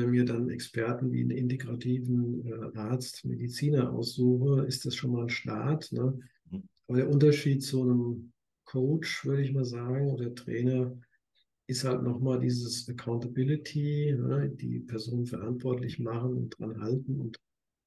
[0.07, 5.29] mir dann Experten wie einen integrativen äh, Arzt, Mediziner aussuche, ist das schon mal ein
[5.29, 5.91] Start.
[5.91, 6.19] Ne?
[6.51, 6.63] Mhm.
[6.87, 8.31] Aber der Unterschied zu einem
[8.65, 10.95] Coach, würde ich mal sagen, oder Trainer,
[11.67, 14.49] ist halt nochmal dieses Accountability, ne?
[14.49, 17.39] die Person verantwortlich machen und dran halten und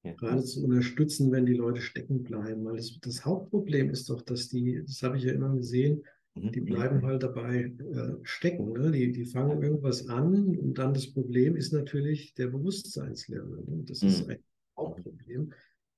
[0.02, 0.12] ja.
[0.14, 2.64] gerade zu unterstützen, wenn die Leute stecken bleiben.
[2.64, 6.02] Weil das, das Hauptproblem ist doch, dass die, das habe ich ja immer gesehen,
[6.36, 8.72] die bleiben halt dabei äh, stecken.
[8.72, 8.90] Ne?
[8.90, 13.64] Die, die fangen irgendwas an und dann das Problem ist natürlich der Bewusstseinslevel.
[13.66, 13.84] Ne?
[13.86, 14.32] Das ist mhm.
[14.32, 14.38] ein
[14.76, 15.52] Hauptproblem.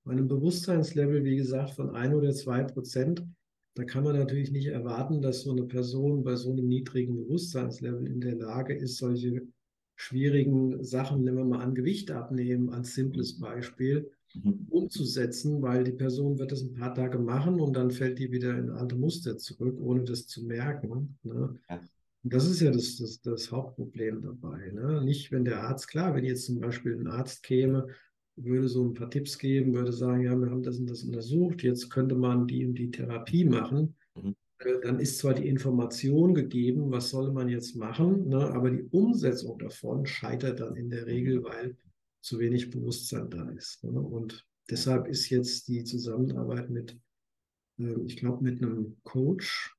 [0.05, 3.25] Bei einem Bewusstseinslevel, wie gesagt, von ein oder zwei Prozent,
[3.75, 8.07] da kann man natürlich nicht erwarten, dass so eine Person bei so einem niedrigen Bewusstseinslevel
[8.07, 9.43] in der Lage ist, solche
[9.97, 14.67] schwierigen Sachen, nehmen wir mal an, Gewicht abnehmen, als simples Beispiel, mhm.
[14.71, 18.57] umzusetzen, weil die Person wird das ein paar Tage machen und dann fällt die wieder
[18.57, 21.19] in alte Muster zurück, ohne das zu merken.
[21.23, 21.59] Ne?
[21.69, 21.81] Ja.
[22.25, 24.71] Das ist ja das, das, das Hauptproblem dabei.
[24.73, 25.03] Ne?
[25.05, 27.87] Nicht, wenn der Arzt, klar, wenn jetzt zum Beispiel ein Arzt käme,
[28.37, 31.63] würde so ein paar Tipps geben, würde sagen, ja, wir haben das und das untersucht,
[31.63, 33.97] jetzt könnte man die und die Therapie machen.
[34.15, 34.35] Mhm.
[34.59, 38.85] Äh, dann ist zwar die Information gegeben, was soll man jetzt machen, ne, aber die
[38.91, 41.45] Umsetzung davon scheitert dann in der Regel, mhm.
[41.45, 41.77] weil
[42.21, 43.83] zu wenig Bewusstsein da ist.
[43.85, 44.01] Ne?
[44.01, 46.99] Und deshalb ist jetzt die Zusammenarbeit mit,
[47.79, 49.77] äh, ich glaube, mit einem Coach,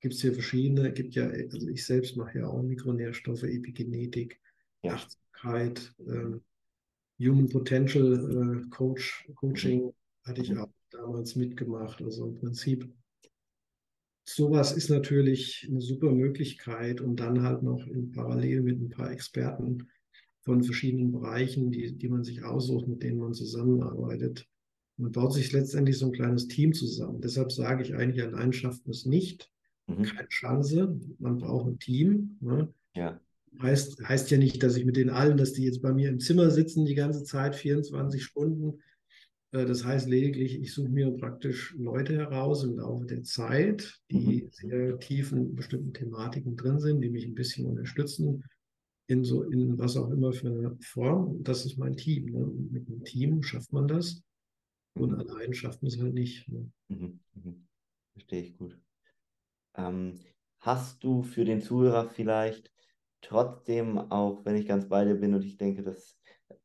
[0.00, 4.40] gibt es hier verschiedene, gibt ja, also ich selbst mache ja auch Mikronährstoffe, Epigenetik,
[4.82, 4.94] ja.
[4.94, 6.38] Achtsamkeit, äh,
[7.20, 9.92] Human Potential äh, Coach, Coaching mhm.
[10.24, 12.00] hatte ich auch damals mitgemacht.
[12.02, 12.90] Also im Prinzip
[14.24, 19.10] sowas ist natürlich eine super Möglichkeit und dann halt noch in Parallel mit ein paar
[19.10, 19.88] Experten
[20.50, 24.48] von verschiedenen Bereichen, die, die man sich aussucht, mit denen man zusammenarbeitet.
[24.96, 27.20] Man baut sich letztendlich so ein kleines Team zusammen.
[27.20, 29.48] Deshalb sage ich eigentlich, allein schafft man es nicht.
[29.86, 30.02] Mhm.
[30.02, 30.98] Keine Chance.
[31.20, 32.36] Man braucht ein Team.
[32.40, 32.74] Ne?
[32.96, 33.20] Ja.
[33.62, 36.18] Heißt, heißt ja nicht, dass ich mit denen allen, dass die jetzt bei mir im
[36.18, 38.80] Zimmer sitzen die ganze Zeit, 24 Stunden.
[39.52, 44.42] Äh, das heißt lediglich, ich suche mir praktisch Leute heraus im Laufe der Zeit, die
[44.42, 44.48] mhm.
[44.50, 48.42] sehr tief in bestimmten Thematiken drin sind, die mich ein bisschen unterstützen,
[49.10, 51.42] in so, in was auch immer für eine Form.
[51.42, 52.26] Das ist mein Team.
[52.26, 52.46] Ne?
[52.70, 54.22] mit einem Team schafft man das
[54.94, 55.18] und mhm.
[55.18, 56.48] allein schafft man es halt nicht.
[56.48, 56.70] Ne?
[56.88, 57.18] Mhm.
[57.34, 57.66] Mhm.
[58.12, 58.78] Verstehe ich gut.
[59.74, 60.20] Ähm,
[60.60, 62.72] hast du für den Zuhörer vielleicht
[63.20, 66.16] trotzdem, auch wenn ich ganz bei dir bin und ich denke, das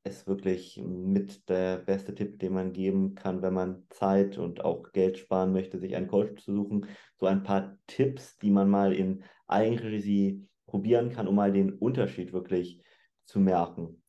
[0.03, 4.91] ist wirklich mit der beste Tipp, den man geben kann, wenn man Zeit und auch
[4.91, 8.93] Geld sparen möchte, sich einen Coach zu suchen, so ein paar Tipps, die man mal
[8.93, 12.81] in Eigenregie probieren kann, um mal den Unterschied wirklich
[13.25, 14.01] zu merken?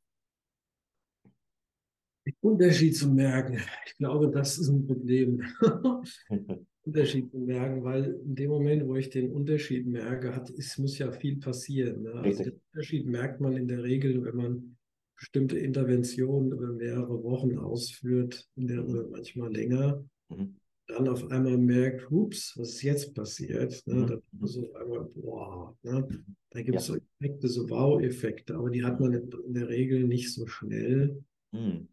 [2.26, 5.42] Den Unterschied zu merken, ich glaube, das ist ein Problem.
[6.82, 10.98] Unterschied zu merken, weil in dem Moment, wo ich den Unterschied merke, hat, es muss
[10.98, 12.02] ja viel passieren.
[12.02, 12.12] Ne?
[12.14, 14.76] Also den Unterschied merkt man in der Regel, wenn man
[15.16, 20.04] bestimmte Interventionen über mehrere Wochen ausführt, der, oder manchmal länger.
[20.28, 23.82] Mhm dann auf einmal merkt, hups, was ist jetzt passiert?
[23.86, 23.94] Ne?
[23.94, 24.06] Mhm.
[24.06, 26.08] Dann ist auf einmal, boah, ne?
[26.50, 26.94] da gibt es ja.
[26.94, 31.22] so Effekte, so Wow-Effekte, aber die hat man in der Regel nicht so schnell.
[31.52, 31.88] Mhm.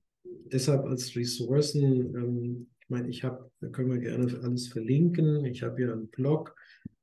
[0.51, 5.45] Deshalb als Ressourcen, ähm, ich meine, ich habe, da können wir gerne alles verlinken.
[5.45, 6.55] Ich habe hier einen Blog,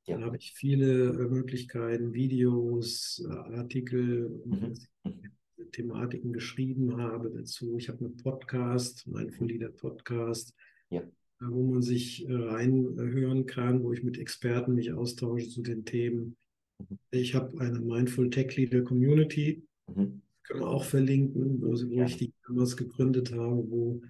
[0.05, 0.17] ja.
[0.17, 4.73] da habe ich viele äh, Möglichkeiten, Videos, äh, Artikel, mhm.
[5.71, 7.77] Thematiken geschrieben habe dazu.
[7.77, 10.53] Ich habe einen Podcast, Mindful Leader Podcast,
[10.89, 11.01] ja.
[11.49, 16.37] Wo man sich reinhören kann, wo ich mit Experten mich austausche zu den Themen.
[16.79, 16.99] Mhm.
[17.11, 20.21] Ich habe eine Mindful Tech Leader Community, mhm.
[20.43, 22.05] können wir auch verlinken, wo, wo ja.
[22.05, 24.01] ich die damals gegründet habe, wo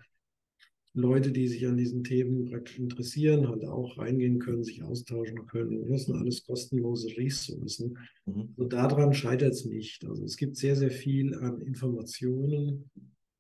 [0.93, 5.89] Leute, die sich an diesen Themen praktisch interessieren, halt auch reingehen können, sich austauschen können.
[5.89, 7.97] Das sind alles kostenlose Ressourcen.
[8.25, 8.49] Mhm.
[8.57, 10.05] Und daran scheitert es nicht.
[10.05, 12.89] Also es gibt sehr, sehr viel an Informationen.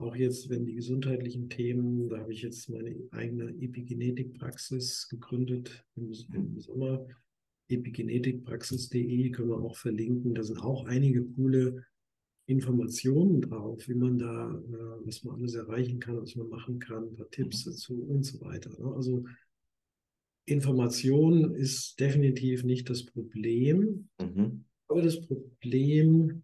[0.01, 6.11] Auch jetzt, wenn die gesundheitlichen Themen, da habe ich jetzt meine eigene Epigenetikpraxis gegründet im,
[6.33, 7.07] im Sommer.
[7.69, 10.33] Epigenetikpraxis.de können wir auch verlinken.
[10.33, 11.85] Da sind auch einige coole
[12.47, 17.09] Informationen drauf, wie man da, äh, was man alles erreichen kann, was man machen kann,
[17.09, 17.69] ein paar Tipps mhm.
[17.69, 18.71] dazu und so weiter.
[18.79, 18.95] Ne?
[18.95, 19.23] Also
[20.45, 24.65] Information ist definitiv nicht das Problem, mhm.
[24.87, 26.41] aber das Problem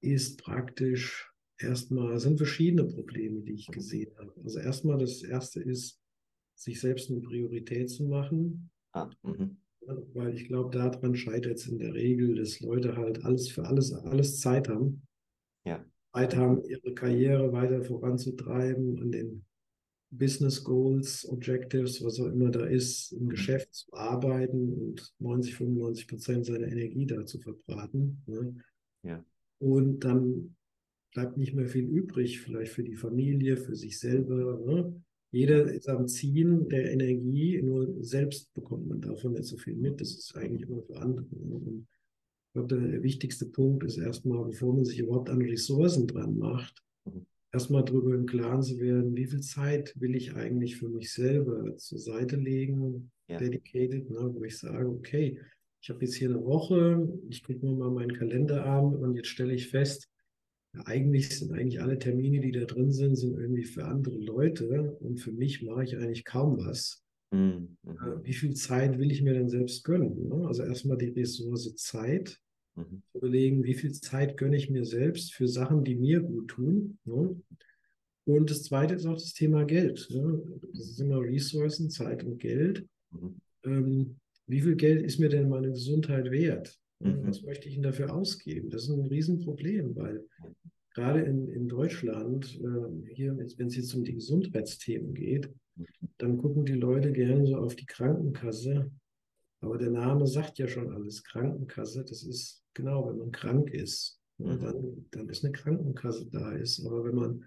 [0.00, 1.27] ist praktisch
[1.58, 4.32] erstmal, sind verschiedene Probleme, die ich gesehen habe.
[4.42, 6.00] Also erstmal das erste ist,
[6.54, 8.70] sich selbst eine Priorität zu machen.
[8.92, 9.58] Ah, mhm
[10.14, 13.92] weil ich glaube, daran scheitert es in der Regel, dass Leute halt alles für alles,
[13.92, 15.02] alles Zeit haben.
[15.64, 15.84] Ja.
[16.12, 19.44] Zeit haben, ihre Karriere weiter voranzutreiben, an den
[20.10, 23.28] Business Goals, Objectives, was auch immer da ist, im mhm.
[23.30, 28.22] Geschäft zu arbeiten und 90, 95 Prozent seiner Energie da zu verbraten.
[28.26, 28.56] Ne?
[29.02, 29.24] Ja.
[29.58, 30.56] Und dann
[31.12, 34.60] bleibt nicht mehr viel übrig, vielleicht für die Familie, für sich selber.
[34.64, 35.02] Ne?
[35.30, 40.00] Jeder ist am Ziehen der Energie, nur selbst bekommt man davon nicht so viel mit.
[40.00, 41.26] Das ist eigentlich immer für andere.
[41.26, 41.86] Und
[42.48, 46.82] ich glaube, der wichtigste Punkt ist erstmal, bevor man sich überhaupt an Ressourcen dran macht,
[47.04, 47.26] mhm.
[47.52, 51.76] erstmal darüber im Klaren zu werden, wie viel Zeit will ich eigentlich für mich selber
[51.76, 53.38] zur Seite legen, ja.
[53.38, 55.38] dedicated, ne, wo ich sage, okay,
[55.80, 59.28] ich habe jetzt hier eine Woche, ich gucke mir mal meinen Kalender an und jetzt
[59.28, 60.08] stelle ich fest,
[60.84, 65.18] eigentlich sind eigentlich alle Termine, die da drin sind, sind irgendwie für andere Leute und
[65.18, 67.02] für mich mache ich eigentlich kaum was.
[67.30, 67.76] Mhm.
[67.86, 70.28] Äh, wie viel Zeit will ich mir denn selbst gönnen?
[70.28, 70.46] Ne?
[70.46, 72.38] Also erstmal die Ressource Zeit.
[72.74, 73.02] Mhm.
[73.14, 76.98] Überlegen, wie viel Zeit gönne ich mir selbst für Sachen, die mir gut tun.
[77.04, 77.36] Ne?
[78.24, 80.08] Und das zweite ist auch das Thema Geld.
[80.10, 80.42] Ne?
[80.72, 82.86] Das sind immer Ressourcen, Zeit und Geld.
[83.10, 83.40] Mhm.
[83.64, 86.78] Ähm, wie viel Geld ist mir denn meine Gesundheit wert?
[87.00, 87.26] Mhm.
[87.26, 88.70] Was möchte ich denn dafür ausgeben?
[88.70, 90.24] Das ist ein Riesenproblem, weil
[90.94, 95.48] gerade in, in Deutschland, äh, hier, wenn es jetzt um die Gesundheitsthemen geht,
[96.18, 98.90] dann gucken die Leute gerne so auf die Krankenkasse.
[99.60, 101.22] Aber der Name sagt ja schon alles.
[101.24, 104.20] Krankenkasse, das ist genau, wenn man krank ist.
[104.38, 104.60] Ja, mhm.
[104.60, 106.84] dann, dann ist eine Krankenkasse da ist.
[106.84, 107.44] Aber wenn man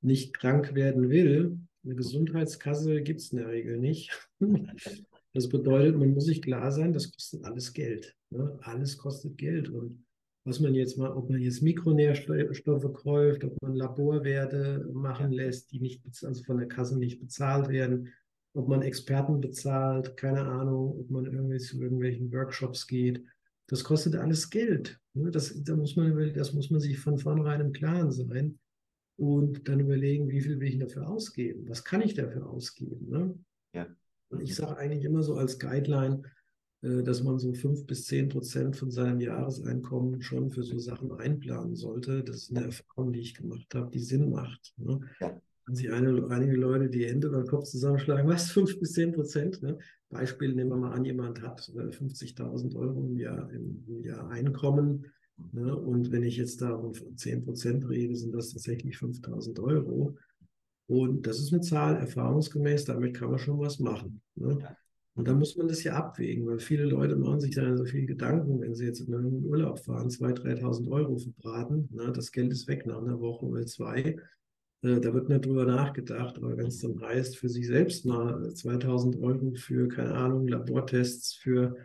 [0.00, 4.12] nicht krank werden will, eine Gesundheitskasse gibt es in der Regel nicht.
[5.36, 8.16] Das bedeutet, man muss sich klar sein, das kostet alles Geld.
[8.30, 8.58] Ne?
[8.62, 9.68] Alles kostet Geld.
[9.68, 10.02] Und
[10.46, 15.80] was man jetzt mal, ob man jetzt Mikronährstoffe kauft, ob man Laborwerte machen lässt, die
[15.80, 18.14] nicht, also von der Kasse nicht bezahlt werden,
[18.54, 23.22] ob man Experten bezahlt, keine Ahnung, ob man irgendwie zu irgendwelchen Workshops geht.
[23.66, 24.98] Das kostet alles Geld.
[25.12, 25.30] Ne?
[25.30, 28.58] Das, da muss man, das muss man sich von vornherein im Klaren sein
[29.18, 31.68] und dann überlegen, wie viel will ich dafür ausgeben?
[31.68, 33.06] Was kann ich dafür ausgeben?
[33.10, 33.38] Ne?
[33.74, 33.86] Ja.
[34.28, 36.22] Und ich sage eigentlich immer so als Guideline,
[36.82, 41.12] äh, dass man so fünf bis zehn Prozent von seinem Jahreseinkommen schon für so Sachen
[41.12, 42.22] einplanen sollte.
[42.22, 44.74] Das ist eine Erfahrung, die ich gemacht habe, die Sinn macht.
[44.76, 45.00] Ne?
[45.20, 45.40] Ja.
[45.66, 49.12] Wenn sich eine, einige Leute die Hände über den Kopf zusammenschlagen, was, fünf bis zehn
[49.12, 49.62] Prozent?
[49.62, 49.78] Ne?
[50.10, 54.28] Beispiel nehmen wir mal an, jemand hat 50.000 äh, Euro im Jahr, im, im Jahr
[54.28, 55.06] Einkommen.
[55.52, 55.76] Ne?
[55.76, 60.16] Und wenn ich jetzt da von 10 Prozent rede, sind das tatsächlich 5.000 Euro.
[60.86, 64.20] Und das ist eine Zahl, erfahrungsgemäß, damit kann man schon was machen.
[64.36, 64.58] Ne?
[65.16, 68.06] Und da muss man das ja abwägen, weil viele Leute machen sich da so viel
[68.06, 71.88] Gedanken, wenn sie jetzt in einen Urlaub fahren, 2.000, 3.000 Euro verbraten.
[71.90, 72.12] Ne?
[72.12, 74.16] Das Geld ist weg nach einer Woche oder zwei.
[74.82, 76.36] Äh, da wird nicht drüber nachgedacht.
[76.36, 81.34] Aber wenn es dann heißt, für sich selbst mal 2.000 Euro für, keine Ahnung, Labortests,
[81.34, 81.76] für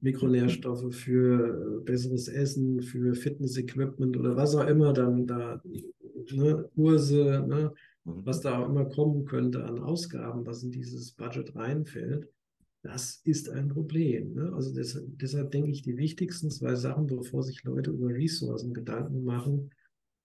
[0.00, 5.62] Mikronährstoffe, für äh, besseres Essen, für Fitness-Equipment oder was auch immer, dann da
[6.32, 7.72] ne, Kurse, ne?
[8.04, 8.24] Mhm.
[8.24, 12.28] was da auch immer kommen könnte an Ausgaben, was in dieses Budget reinfällt,
[12.82, 14.34] das ist ein Problem.
[14.34, 14.52] Ne?
[14.54, 19.22] Also deshalb, deshalb, denke ich, die wichtigsten zwei Sachen, bevor sich Leute über Ressourcen Gedanken
[19.24, 19.70] machen,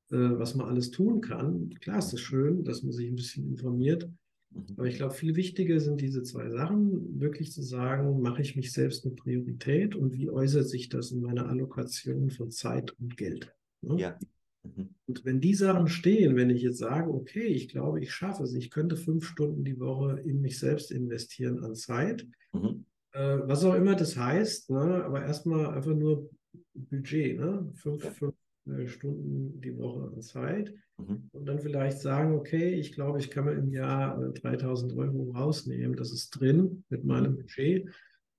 [0.10, 1.70] äh, was man alles tun kann.
[1.82, 4.10] Klar ist es schön, dass man sich ein bisschen informiert,
[4.52, 4.66] mhm.
[4.78, 8.72] aber ich glaube, viel wichtiger sind diese zwei Sachen, wirklich zu sagen, mache ich mich
[8.72, 13.54] selbst eine Priorität und wie äußert sich das in meiner Allokation von Zeit und Geld?
[13.82, 14.00] Ne?
[14.00, 14.20] Ja.
[14.66, 14.90] Mhm.
[15.08, 18.54] Und wenn die Sachen stehen, wenn ich jetzt sage, okay, ich glaube, ich schaffe es,
[18.54, 22.86] ich könnte fünf Stunden die Woche in mich selbst investieren an Zeit, mhm.
[23.12, 25.04] äh, was auch immer das heißt, ne?
[25.04, 26.30] aber erstmal einfach nur
[26.74, 27.72] Budget, ne?
[27.76, 28.12] fünf, ja.
[28.12, 28.36] fünf,
[28.68, 31.30] äh, Stunden die Woche an Zeit mhm.
[31.32, 35.32] und dann vielleicht sagen, okay, ich glaube, ich kann mir im Jahr 3000 äh, Euro
[35.32, 37.38] rausnehmen, das ist drin mit meinem mhm.
[37.38, 37.90] Budget.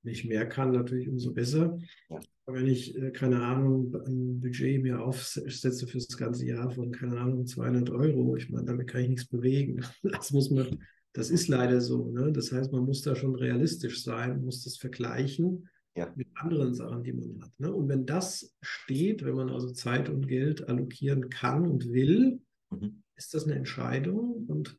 [0.03, 1.79] Wenn ich mehr kann, natürlich umso besser.
[2.11, 2.19] Ja.
[2.47, 7.19] Wenn ich, äh, keine Ahnung, ein Budget mir aufsetze für das ganze Jahr von, keine
[7.19, 9.85] Ahnung, 200 Euro, ich meine, damit kann ich nichts bewegen.
[10.03, 10.79] Das muss man,
[11.13, 12.11] das ist leider so.
[12.11, 12.31] Ne?
[12.33, 16.13] Das heißt, man muss da schon realistisch sein, muss das vergleichen ja.
[16.15, 17.53] mit anderen Sachen, die man hat.
[17.59, 17.73] Ne?
[17.73, 22.41] Und wenn das steht, wenn man also Zeit und Geld allokieren kann und will,
[22.71, 23.03] mhm.
[23.17, 24.47] ist das eine Entscheidung.
[24.47, 24.79] Und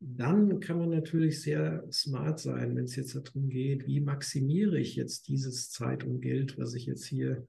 [0.00, 4.94] dann kann man natürlich sehr smart sein, wenn es jetzt darum geht, wie maximiere ich
[4.96, 7.46] jetzt dieses Zeit und Geld, was ich jetzt hier,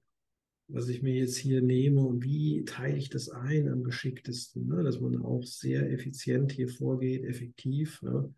[0.68, 4.82] was ich mir jetzt hier nehme und wie teile ich das ein am geschicktesten, ne?
[4.82, 8.00] dass man auch sehr effizient hier vorgeht, effektiv.
[8.02, 8.32] Ne?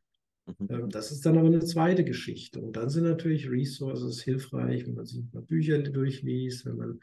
[0.47, 0.67] Mhm.
[0.69, 2.61] Ähm, das ist dann aber eine zweite Geschichte.
[2.61, 7.01] Und dann sind natürlich Resources hilfreich, wenn man sich ein paar Bücher durchliest, wenn man,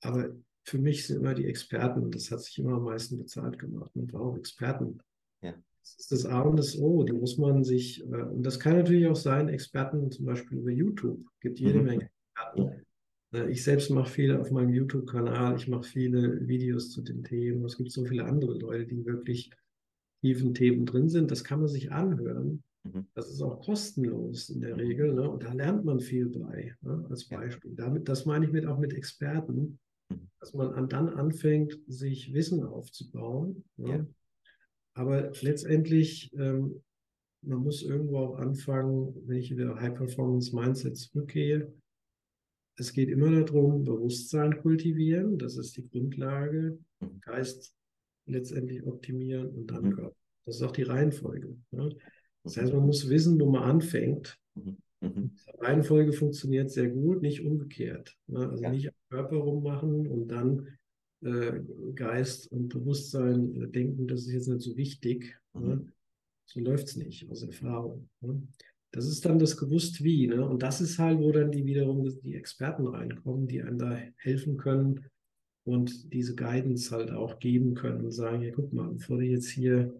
[0.00, 3.58] aber für mich sind immer die Experten, und das hat sich immer am meisten bezahlt
[3.58, 3.90] gemacht.
[3.94, 5.00] Man braucht Experten.
[5.82, 7.02] Das ist das A und das O.
[7.02, 10.70] Da muss man sich, äh, und das kann natürlich auch sein, Experten zum Beispiel über
[10.70, 11.20] YouTube.
[11.34, 11.84] Es gibt jede mhm.
[11.84, 12.82] Menge Experten.
[13.32, 17.64] Äh, ich selbst mache viele auf meinem YouTube-Kanal, ich mache viele Videos zu den Themen.
[17.64, 19.50] Es gibt so viele andere Leute, die wirklich
[20.22, 21.30] tiefen Themen drin sind.
[21.30, 22.62] Das kann man sich anhören.
[22.84, 23.06] Mhm.
[23.14, 24.76] Das ist auch kostenlos in der.
[24.76, 25.14] Regel.
[25.14, 25.28] Ne?
[25.28, 27.04] Und da lernt man viel bei, ne?
[27.10, 27.72] als Beispiel.
[27.74, 29.78] Damit, das meine ich mit, auch mit Experten,
[30.08, 30.28] mhm.
[30.40, 33.64] dass man dann anfängt, sich Wissen aufzubauen.
[33.76, 33.88] Ne?
[33.88, 34.06] Ja.
[34.94, 36.82] Aber letztendlich, ähm,
[37.42, 41.72] man muss irgendwo auch anfangen, wenn ich wieder High-Performance-Mindset zurückgehe.
[42.76, 47.20] Es geht immer darum, Bewusstsein kultivieren, das ist die Grundlage, mhm.
[47.20, 47.74] Geist
[48.26, 49.94] letztendlich optimieren und dann mhm.
[49.94, 50.16] Körper.
[50.46, 51.56] Das ist auch die Reihenfolge.
[51.70, 51.94] Ne?
[52.44, 54.38] Das heißt, man muss wissen, wo man anfängt.
[54.54, 54.76] Mhm.
[55.00, 55.36] mhm.
[55.46, 58.16] Die Reihenfolge funktioniert sehr gut, nicht umgekehrt.
[58.26, 58.48] Ne?
[58.48, 58.70] Also ja.
[58.70, 60.68] nicht am Körper rummachen und dann
[61.22, 61.60] äh,
[61.94, 65.38] Geist und Bewusstsein denken, das ist jetzt nicht so wichtig.
[65.54, 65.60] Ne?
[65.60, 65.68] Mhm.
[65.68, 65.92] Ne?
[66.46, 68.08] So läuft es nicht aus Erfahrung.
[68.20, 68.42] Ne?
[68.90, 70.26] Das ist dann das gewusst wie.
[70.26, 70.46] Ne?
[70.46, 74.56] Und das ist halt, wo dann die wiederum die Experten reinkommen, die einem da helfen
[74.56, 75.06] können
[75.64, 79.48] und diese Guidance halt auch geben können und sagen, ja, guck mal, bevor du jetzt
[79.48, 79.94] hier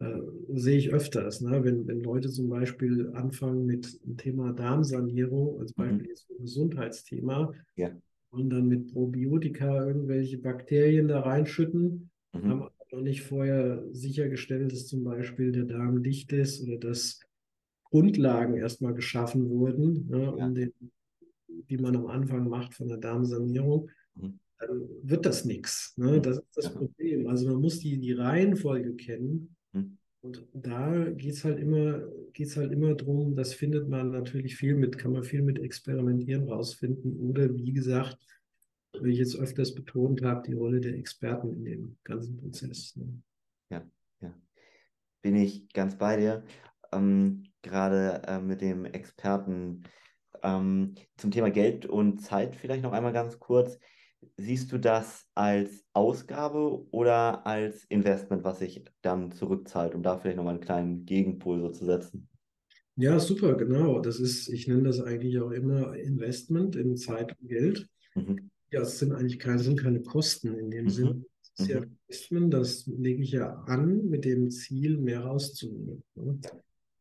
[0.00, 0.20] äh,
[0.54, 1.62] sehe ich öfters, ne?
[1.62, 5.82] wenn, wenn Leute zum Beispiel anfangen mit dem Thema Darmsanierung, als mhm.
[5.82, 6.08] Beispiel mhm.
[6.08, 7.90] jetzt ein Gesundheitsthema, ja
[8.34, 12.48] und dann mit Probiotika irgendwelche Bakterien da reinschütten, mhm.
[12.48, 17.20] haben noch nicht vorher sichergestellt, dass zum Beispiel der Darm dicht ist oder dass
[17.84, 20.30] Grundlagen erstmal geschaffen wurden, ne, ja.
[20.30, 20.72] um den,
[21.48, 24.38] die man am Anfang macht von der Darmsanierung, mhm.
[24.58, 25.94] dann wird das nichts.
[25.96, 26.18] Ne?
[26.18, 26.22] Mhm.
[26.22, 26.70] Das ist das ja.
[26.72, 27.26] Problem.
[27.26, 29.56] Also man muss die, die Reihenfolge kennen.
[30.24, 32.00] Und da geht es halt immer,
[32.32, 36.48] geht's halt immer darum, das findet man natürlich viel mit, kann man viel mit Experimentieren
[36.48, 38.16] rausfinden oder wie gesagt,
[39.02, 42.96] wie ich jetzt öfters betont habe, die Rolle der Experten in dem ganzen Prozess.
[42.96, 43.20] Ne?
[43.68, 43.84] Ja,
[44.22, 44.34] ja.
[45.20, 46.42] Bin ich ganz bei dir.
[46.90, 49.82] Ähm, Gerade äh, mit dem Experten
[50.42, 53.78] ähm, zum Thema Geld und Zeit vielleicht noch einmal ganz kurz.
[54.36, 60.36] Siehst du das als Ausgabe oder als Investment, was sich dann zurückzahlt, um da vielleicht
[60.36, 62.28] nochmal einen kleinen Gegenpol so zu setzen?
[62.96, 64.00] Ja, super, genau.
[64.00, 67.88] Das ist, ich nenne das eigentlich auch immer Investment in Zeit und Geld.
[68.14, 68.50] Mhm.
[68.70, 70.90] Ja, es sind eigentlich keine, sind keine Kosten in dem mhm.
[70.90, 71.26] Sinn.
[71.56, 71.96] Das ist ja mhm.
[72.06, 76.02] Investment, das lege ich ja an mit dem Ziel, mehr rauszunehmen.
[76.14, 76.40] Ne?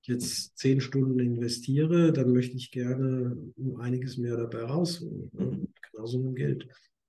[0.07, 3.37] jetzt zehn Stunden investiere, dann möchte ich gerne
[3.79, 5.29] einiges mehr dabei rausholen.
[5.33, 5.45] Ne?
[5.45, 5.67] Mhm.
[5.91, 6.67] Genauso mit Geld.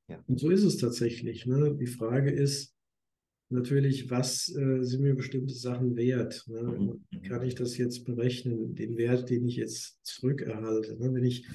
[0.08, 0.22] Ja.
[0.26, 1.46] Und so ist es tatsächlich.
[1.46, 1.76] Ne?
[1.78, 2.74] Die Frage ist
[3.48, 6.44] natürlich, was äh, sind mir bestimmte Sachen wert?
[6.46, 6.62] Ne?
[6.62, 7.04] Mhm.
[7.10, 7.22] mhm.
[7.22, 10.96] Kann ich das jetzt berechnen, den Wert, den ich jetzt zurückerhalte?
[10.98, 11.12] Ne?
[11.14, 11.46] Wenn ich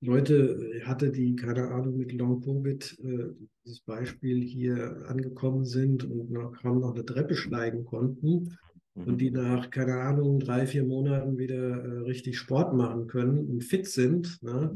[0.00, 3.34] Leute äh, hatte, die, keine Ahnung, mit Long Covid, äh,
[3.64, 8.56] dieses Beispiel hier angekommen sind und noch, kaum noch eine Treppe steigen konnten
[8.94, 9.04] mhm.
[9.04, 13.64] und die nach, keine Ahnung, drei, vier Monaten wieder äh, richtig Sport machen können und
[13.64, 14.72] fit sind, ne?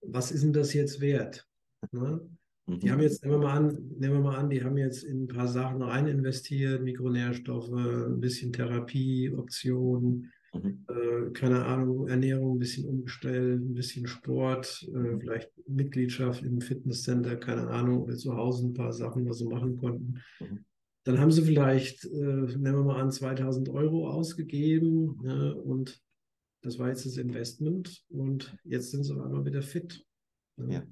[0.00, 1.45] was ist denn das jetzt wert?
[1.92, 2.20] Ne?
[2.68, 3.04] Die haben mhm.
[3.04, 5.46] jetzt, nehmen wir, mal an, nehmen wir mal an, die haben jetzt in ein paar
[5.46, 10.84] Sachen rein investiert, Mikronährstoffe, ein bisschen Therapieoptionen, mhm.
[10.88, 15.20] äh, keine Ahnung, Ernährung ein bisschen umgestellt, ein bisschen Sport, äh, mhm.
[15.20, 20.20] vielleicht Mitgliedschaft im Fitnesscenter, keine Ahnung, zu Hause ein paar Sachen, was sie machen konnten.
[20.40, 20.64] Mhm.
[21.04, 26.02] Dann haben sie vielleicht, äh, nehmen wir mal an, 2000 Euro ausgegeben ne, und
[26.62, 30.04] das war jetzt das Investment und jetzt sind sie auf einmal wieder fit.
[30.56, 30.74] Ne?
[30.74, 30.82] Ja.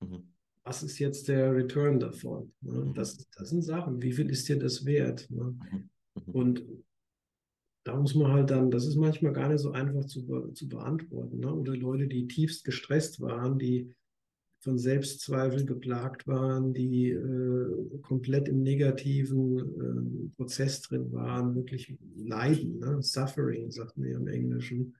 [0.00, 0.30] Mhm
[0.70, 2.52] was ist jetzt der Return davon?
[2.60, 2.84] Ne?
[2.84, 2.94] Mhm.
[2.94, 5.28] Das, das sind Sachen, wie viel ist dir das wert?
[5.30, 5.42] Ne?
[5.44, 5.90] Mhm.
[6.26, 6.32] Mhm.
[6.32, 6.64] Und
[7.84, 11.38] da muss man halt dann, das ist manchmal gar nicht so einfach zu, zu beantworten.
[11.38, 11.52] Ne?
[11.52, 13.92] Oder Leute, die tiefst gestresst waren, die
[14.62, 22.78] von Selbstzweifel geplagt waren, die äh, komplett im negativen äh, Prozess drin waren, wirklich leiden,
[22.78, 23.02] ne?
[23.02, 24.94] Suffering, sagt man ja im Englischen,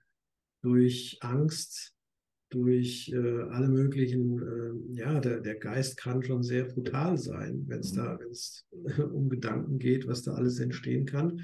[0.62, 1.94] durch Angst,
[2.50, 7.80] durch äh, alle möglichen, äh, ja, der, der Geist kann schon sehr brutal sein, wenn
[7.80, 8.66] es da, wenn es
[9.12, 11.40] um Gedanken geht, was da alles entstehen kann.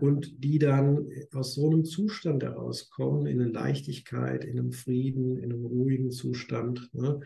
[0.00, 5.52] Und die dann aus so einem Zustand herauskommen, in eine Leichtigkeit, in einem Frieden, in
[5.52, 6.88] einem ruhigen Zustand.
[6.94, 7.18] Ne?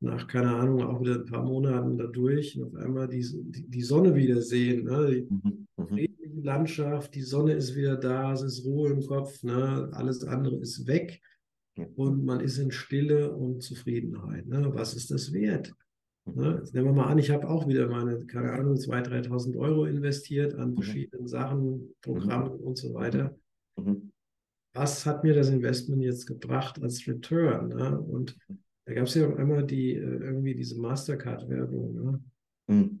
[0.00, 3.82] Nach, keine Ahnung, auch wieder ein paar Monaten dadurch und auf einmal die, die, die
[3.82, 4.84] Sonne wieder sehen.
[4.84, 5.10] Ne?
[5.10, 5.66] Die mhm.
[5.76, 5.88] mhm.
[5.88, 9.90] friedliche Landschaft, die Sonne ist wieder da, es ist Ruhe im Kopf, ne?
[9.92, 11.20] alles andere ist weg
[11.96, 14.46] und man ist in Stille und Zufriedenheit.
[14.46, 14.70] Ne?
[14.74, 15.74] Was ist das wert?
[16.24, 16.56] Ne?
[16.58, 19.84] Jetzt nehmen wir mal an, ich habe auch wieder meine, keine Ahnung, 2.000, 3.000 Euro
[19.84, 20.74] investiert an mhm.
[20.76, 22.64] verschiedenen Sachen, Programmen mhm.
[22.64, 23.36] und so weiter.
[23.76, 24.10] Mhm.
[24.72, 27.68] Was hat mir das Investment jetzt gebracht als Return?
[27.68, 27.98] Ne?
[28.00, 28.36] Und
[28.84, 31.94] da gab es ja auch einmal die, äh, irgendwie diese Mastercard-Werbung.
[31.94, 32.20] Ne?
[32.68, 33.00] Mhm.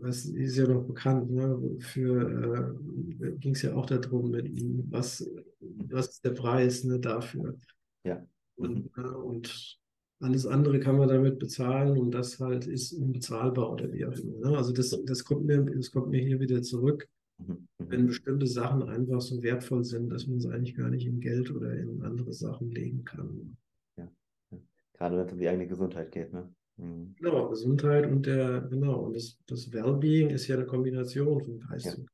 [0.00, 1.76] Was ist ja noch bekannt, ne?
[1.80, 2.74] Für
[3.20, 4.50] äh, ging es ja auch darum, mit,
[4.90, 5.28] was,
[5.60, 7.58] was ist der Preis ne, dafür?
[8.06, 8.26] Ja.
[8.56, 9.78] Und, äh, und
[10.20, 14.50] alles andere kann man damit bezahlen und das halt ist unbezahlbar oder wie auch immer.
[14.50, 14.56] Ne?
[14.56, 17.06] Also das, das, kommt mir, das kommt mir hier wieder zurück,
[17.38, 17.68] mhm.
[17.78, 21.50] wenn bestimmte Sachen einfach so wertvoll sind, dass man es eigentlich gar nicht in Geld
[21.50, 23.56] oder in andere Sachen legen kann.
[23.98, 24.10] Ja,
[24.52, 24.58] ja.
[24.94, 26.32] gerade wenn es um die eigene Gesundheit geht.
[26.32, 26.48] Ne?
[26.78, 27.14] Mhm.
[27.18, 31.86] Genau, Gesundheit und der, genau, und das, das Wellbeing ist ja eine Kombination von Geist
[31.86, 31.94] ja.
[31.94, 32.08] und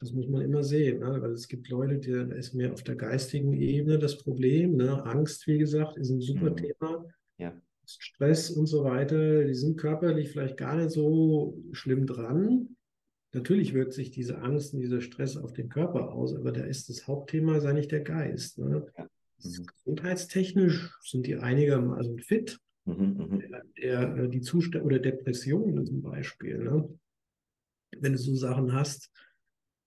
[0.00, 1.20] das muss man immer sehen, ne?
[1.20, 4.76] weil es gibt Leute, die ist mehr auf der geistigen Ebene das Problem.
[4.76, 5.04] Ne?
[5.04, 6.56] Angst, wie gesagt, ist ein super mhm.
[6.56, 7.04] Thema.
[7.38, 7.60] Ja.
[7.84, 12.76] Stress und so weiter, die sind körperlich vielleicht gar nicht so schlimm dran.
[13.32, 16.88] Natürlich wirkt sich diese Angst und dieser Stress auf den Körper aus, aber da ist
[16.88, 18.58] das Hauptthema ist eigentlich der Geist.
[18.58, 18.86] Ne?
[18.96, 19.08] Ja.
[19.42, 19.66] Mhm.
[19.66, 22.58] Gesundheitstechnisch sind die einigermaßen fit.
[22.84, 23.38] Mhm, mhm.
[23.40, 26.58] der, der, äh, die Zustände oder Depressionen zum Beispiel.
[26.58, 26.88] Ne?
[27.98, 29.10] Wenn du so Sachen hast,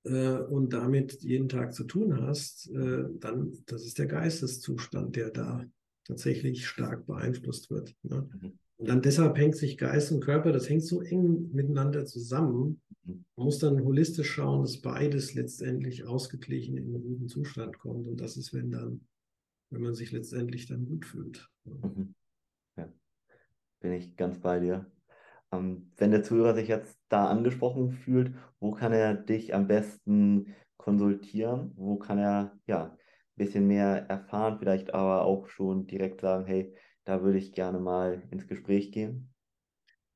[0.03, 5.29] äh, und damit jeden Tag zu tun hast, äh, dann, das ist der Geisteszustand, der
[5.29, 5.65] da
[6.05, 7.95] tatsächlich stark beeinflusst wird.
[8.03, 8.29] Ne?
[8.41, 8.59] Mhm.
[8.77, 12.81] Und dann deshalb hängt sich Geist und Körper, das hängt so eng miteinander zusammen.
[13.03, 13.25] Mhm.
[13.35, 18.07] Man muss dann holistisch schauen, dass beides letztendlich ausgeglichen in einen guten Zustand kommt.
[18.07, 19.01] Und das ist, wenn dann,
[19.69, 21.47] wenn man sich letztendlich dann gut fühlt.
[21.65, 22.15] Mhm.
[22.75, 22.91] Ja,
[23.81, 24.91] bin ich ganz bei dir.
[25.51, 30.53] Ähm, wenn der Zuhörer sich jetzt da angesprochen fühlt, wo kann er dich am besten
[30.77, 31.71] konsultieren?
[31.75, 32.97] Wo kann er ja ein
[33.35, 36.73] bisschen mehr erfahren, vielleicht aber auch schon direkt sagen, hey,
[37.03, 39.31] da würde ich gerne mal ins Gespräch gehen?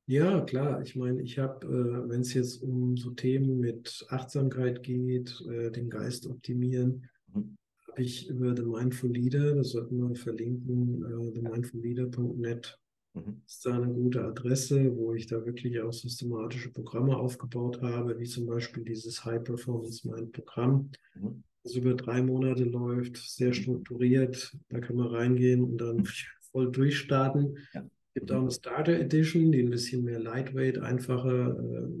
[0.08, 0.82] Ja, klar.
[0.82, 5.70] Ich meine, ich habe, äh, wenn es jetzt um so Themen mit Achtsamkeit geht, äh,
[5.72, 7.56] den Geist optimieren, mhm.
[7.88, 12.78] habe ich über The Mindful Leader, das sollten wir verlinken, äh, themindfulleader.net,
[13.16, 13.40] Mhm.
[13.46, 18.26] ist da eine gute Adresse, wo ich da wirklich auch systematische Programme aufgebaut habe, wie
[18.26, 21.42] zum Beispiel dieses High Performance Mind Programm, mhm.
[21.62, 23.54] das über drei Monate läuft, sehr mhm.
[23.54, 24.56] strukturiert.
[24.68, 26.06] Da kann man reingehen und dann mhm.
[26.52, 27.56] voll durchstarten.
[27.72, 27.82] Ja.
[27.82, 31.58] Es gibt auch eine Starter Edition, die ein bisschen mehr lightweight, einfacher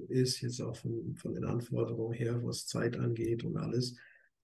[0.08, 3.96] äh, ist, jetzt auch von, von den Anforderungen her, was Zeit angeht und alles.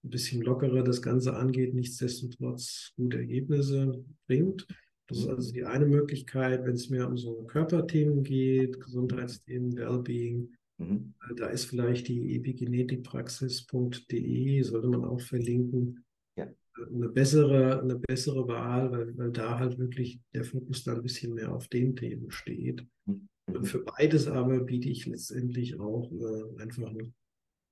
[0.03, 4.67] Ein bisschen lockerer das Ganze angeht, nichtsdestotrotz gute Ergebnisse bringt.
[5.07, 10.53] Das ist also die eine Möglichkeit, wenn es mehr um so Körperthemen geht, Gesundheitsthemen, Wellbeing.
[10.77, 11.13] Mhm.
[11.29, 16.05] Äh, da ist vielleicht die epigenetikpraxis.de, sollte man auch verlinken.
[16.37, 16.47] Ja.
[16.89, 21.33] Eine bessere, eine bessere Wahl, weil, weil da halt wirklich der Fokus dann ein bisschen
[21.33, 22.85] mehr auf den Themen steht.
[23.05, 23.27] Mhm.
[23.63, 27.13] Für beides aber biete ich letztendlich auch äh, einfach ein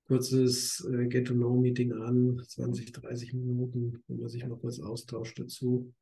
[0.05, 5.93] kurzes äh, Get-to-Know-Meeting an, 20, 30 Minuten, wo man sich mal kurz austauscht dazu.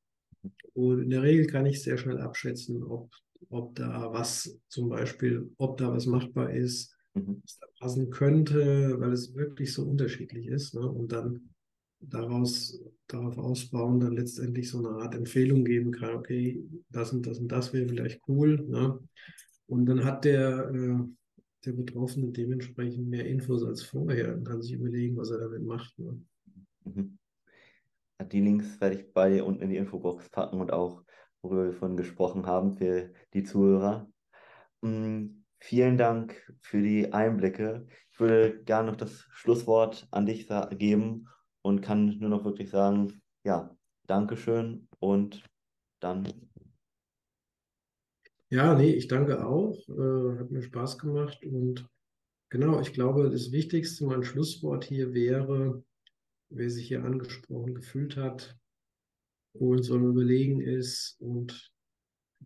[0.73, 3.11] Und in der Regel kann ich sehr schnell abschätzen, ob,
[3.49, 7.41] ob da was zum Beispiel, ob da was machbar ist, mhm.
[7.43, 10.75] was da passen könnte, weil es wirklich so unterschiedlich ist.
[10.75, 10.89] Ne?
[10.89, 11.49] Und dann
[11.99, 17.39] daraus, darauf ausbauen, dann letztendlich so eine Art Empfehlung geben kann, okay, das und das
[17.39, 18.65] und das wäre vielleicht cool.
[18.67, 18.99] Ne?
[19.67, 20.99] Und dann hat der, äh,
[21.65, 25.97] der Betroffene dementsprechend mehr Infos als vorher und kann sich überlegen, was er damit macht.
[25.99, 26.21] Ne?
[26.85, 27.18] Mhm.
[28.21, 31.03] Die Links werde ich bei unten in die Infobox packen und auch,
[31.41, 34.11] worüber wir vorhin gesprochen haben, für die Zuhörer.
[34.81, 37.87] Mm, vielen Dank für die Einblicke.
[38.11, 41.27] Ich würde gerne noch das Schlusswort an dich geben
[41.61, 45.43] und kann nur noch wirklich sagen, ja, Dankeschön und
[46.01, 46.27] dann.
[48.49, 49.77] Ja, nee, ich danke auch.
[49.87, 51.87] Äh, hat mir Spaß gemacht und
[52.49, 55.83] genau, ich glaube, das Wichtigste, mein Schlusswort hier wäre,
[56.49, 58.57] wer sich hier angesprochen gefühlt hat,
[59.53, 61.71] wo uns am Überlegen ist und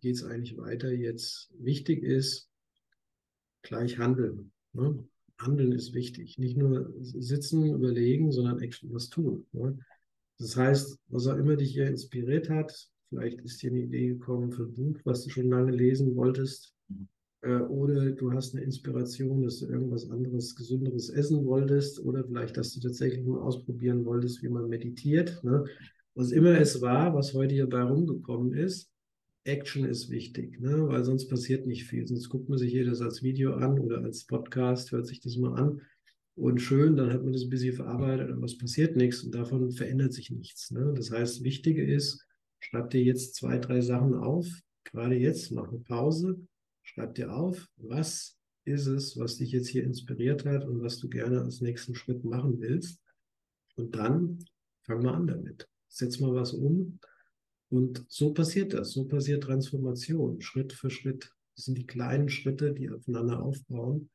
[0.00, 1.52] geht es eigentlich weiter jetzt?
[1.58, 2.50] Wichtig ist,
[3.62, 4.52] gleich handeln.
[4.72, 5.06] Ne?
[5.38, 6.38] Handeln ist wichtig.
[6.38, 9.46] Nicht nur sitzen, überlegen, sondern was tun.
[9.52, 9.78] Ne?
[10.38, 14.52] Das heißt, was auch immer dich hier inspiriert hat, vielleicht ist dir eine Idee gekommen
[14.52, 17.08] für ein Buch, was du schon lange lesen wolltest, mhm.
[17.44, 22.72] Oder du hast eine Inspiration, dass du irgendwas anderes, gesünderes essen wolltest, oder vielleicht, dass
[22.72, 25.42] du tatsächlich nur ausprobieren wolltest, wie man meditiert.
[25.44, 25.64] Ne?
[26.14, 28.90] Was immer es war, was heute hier bei rumgekommen ist,
[29.44, 30.88] Action ist wichtig, ne?
[30.88, 32.06] weil sonst passiert nicht viel.
[32.06, 35.54] Sonst guckt man sich das als Video an oder als Podcast, hört sich das mal
[35.54, 35.82] an
[36.36, 39.70] und schön, dann hat man das ein bisschen verarbeitet, aber es passiert nichts und davon
[39.70, 40.70] verändert sich nichts.
[40.70, 40.92] Ne?
[40.96, 42.26] Das heißt, Wichtige ist,
[42.58, 44.46] schreib dir jetzt zwei, drei Sachen auf,
[44.84, 46.40] gerade jetzt, mach eine Pause,
[46.94, 51.08] schreib dir auf, was ist es, was dich jetzt hier inspiriert hat und was du
[51.08, 53.02] gerne als nächsten Schritt machen willst.
[53.76, 54.38] Und dann
[54.82, 55.68] fang mal an damit.
[55.88, 56.98] Setz mal was um
[57.68, 61.32] und so passiert das, so passiert Transformation, Schritt für Schritt.
[61.56, 64.10] Das sind die kleinen Schritte, die aufeinander aufbauen.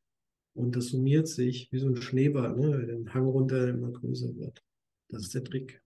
[0.54, 2.78] Und das summiert sich wie so ein Schneeball, ne?
[2.78, 4.64] der den Hang runter immer größer wird.
[5.10, 5.82] Das ist der Trick.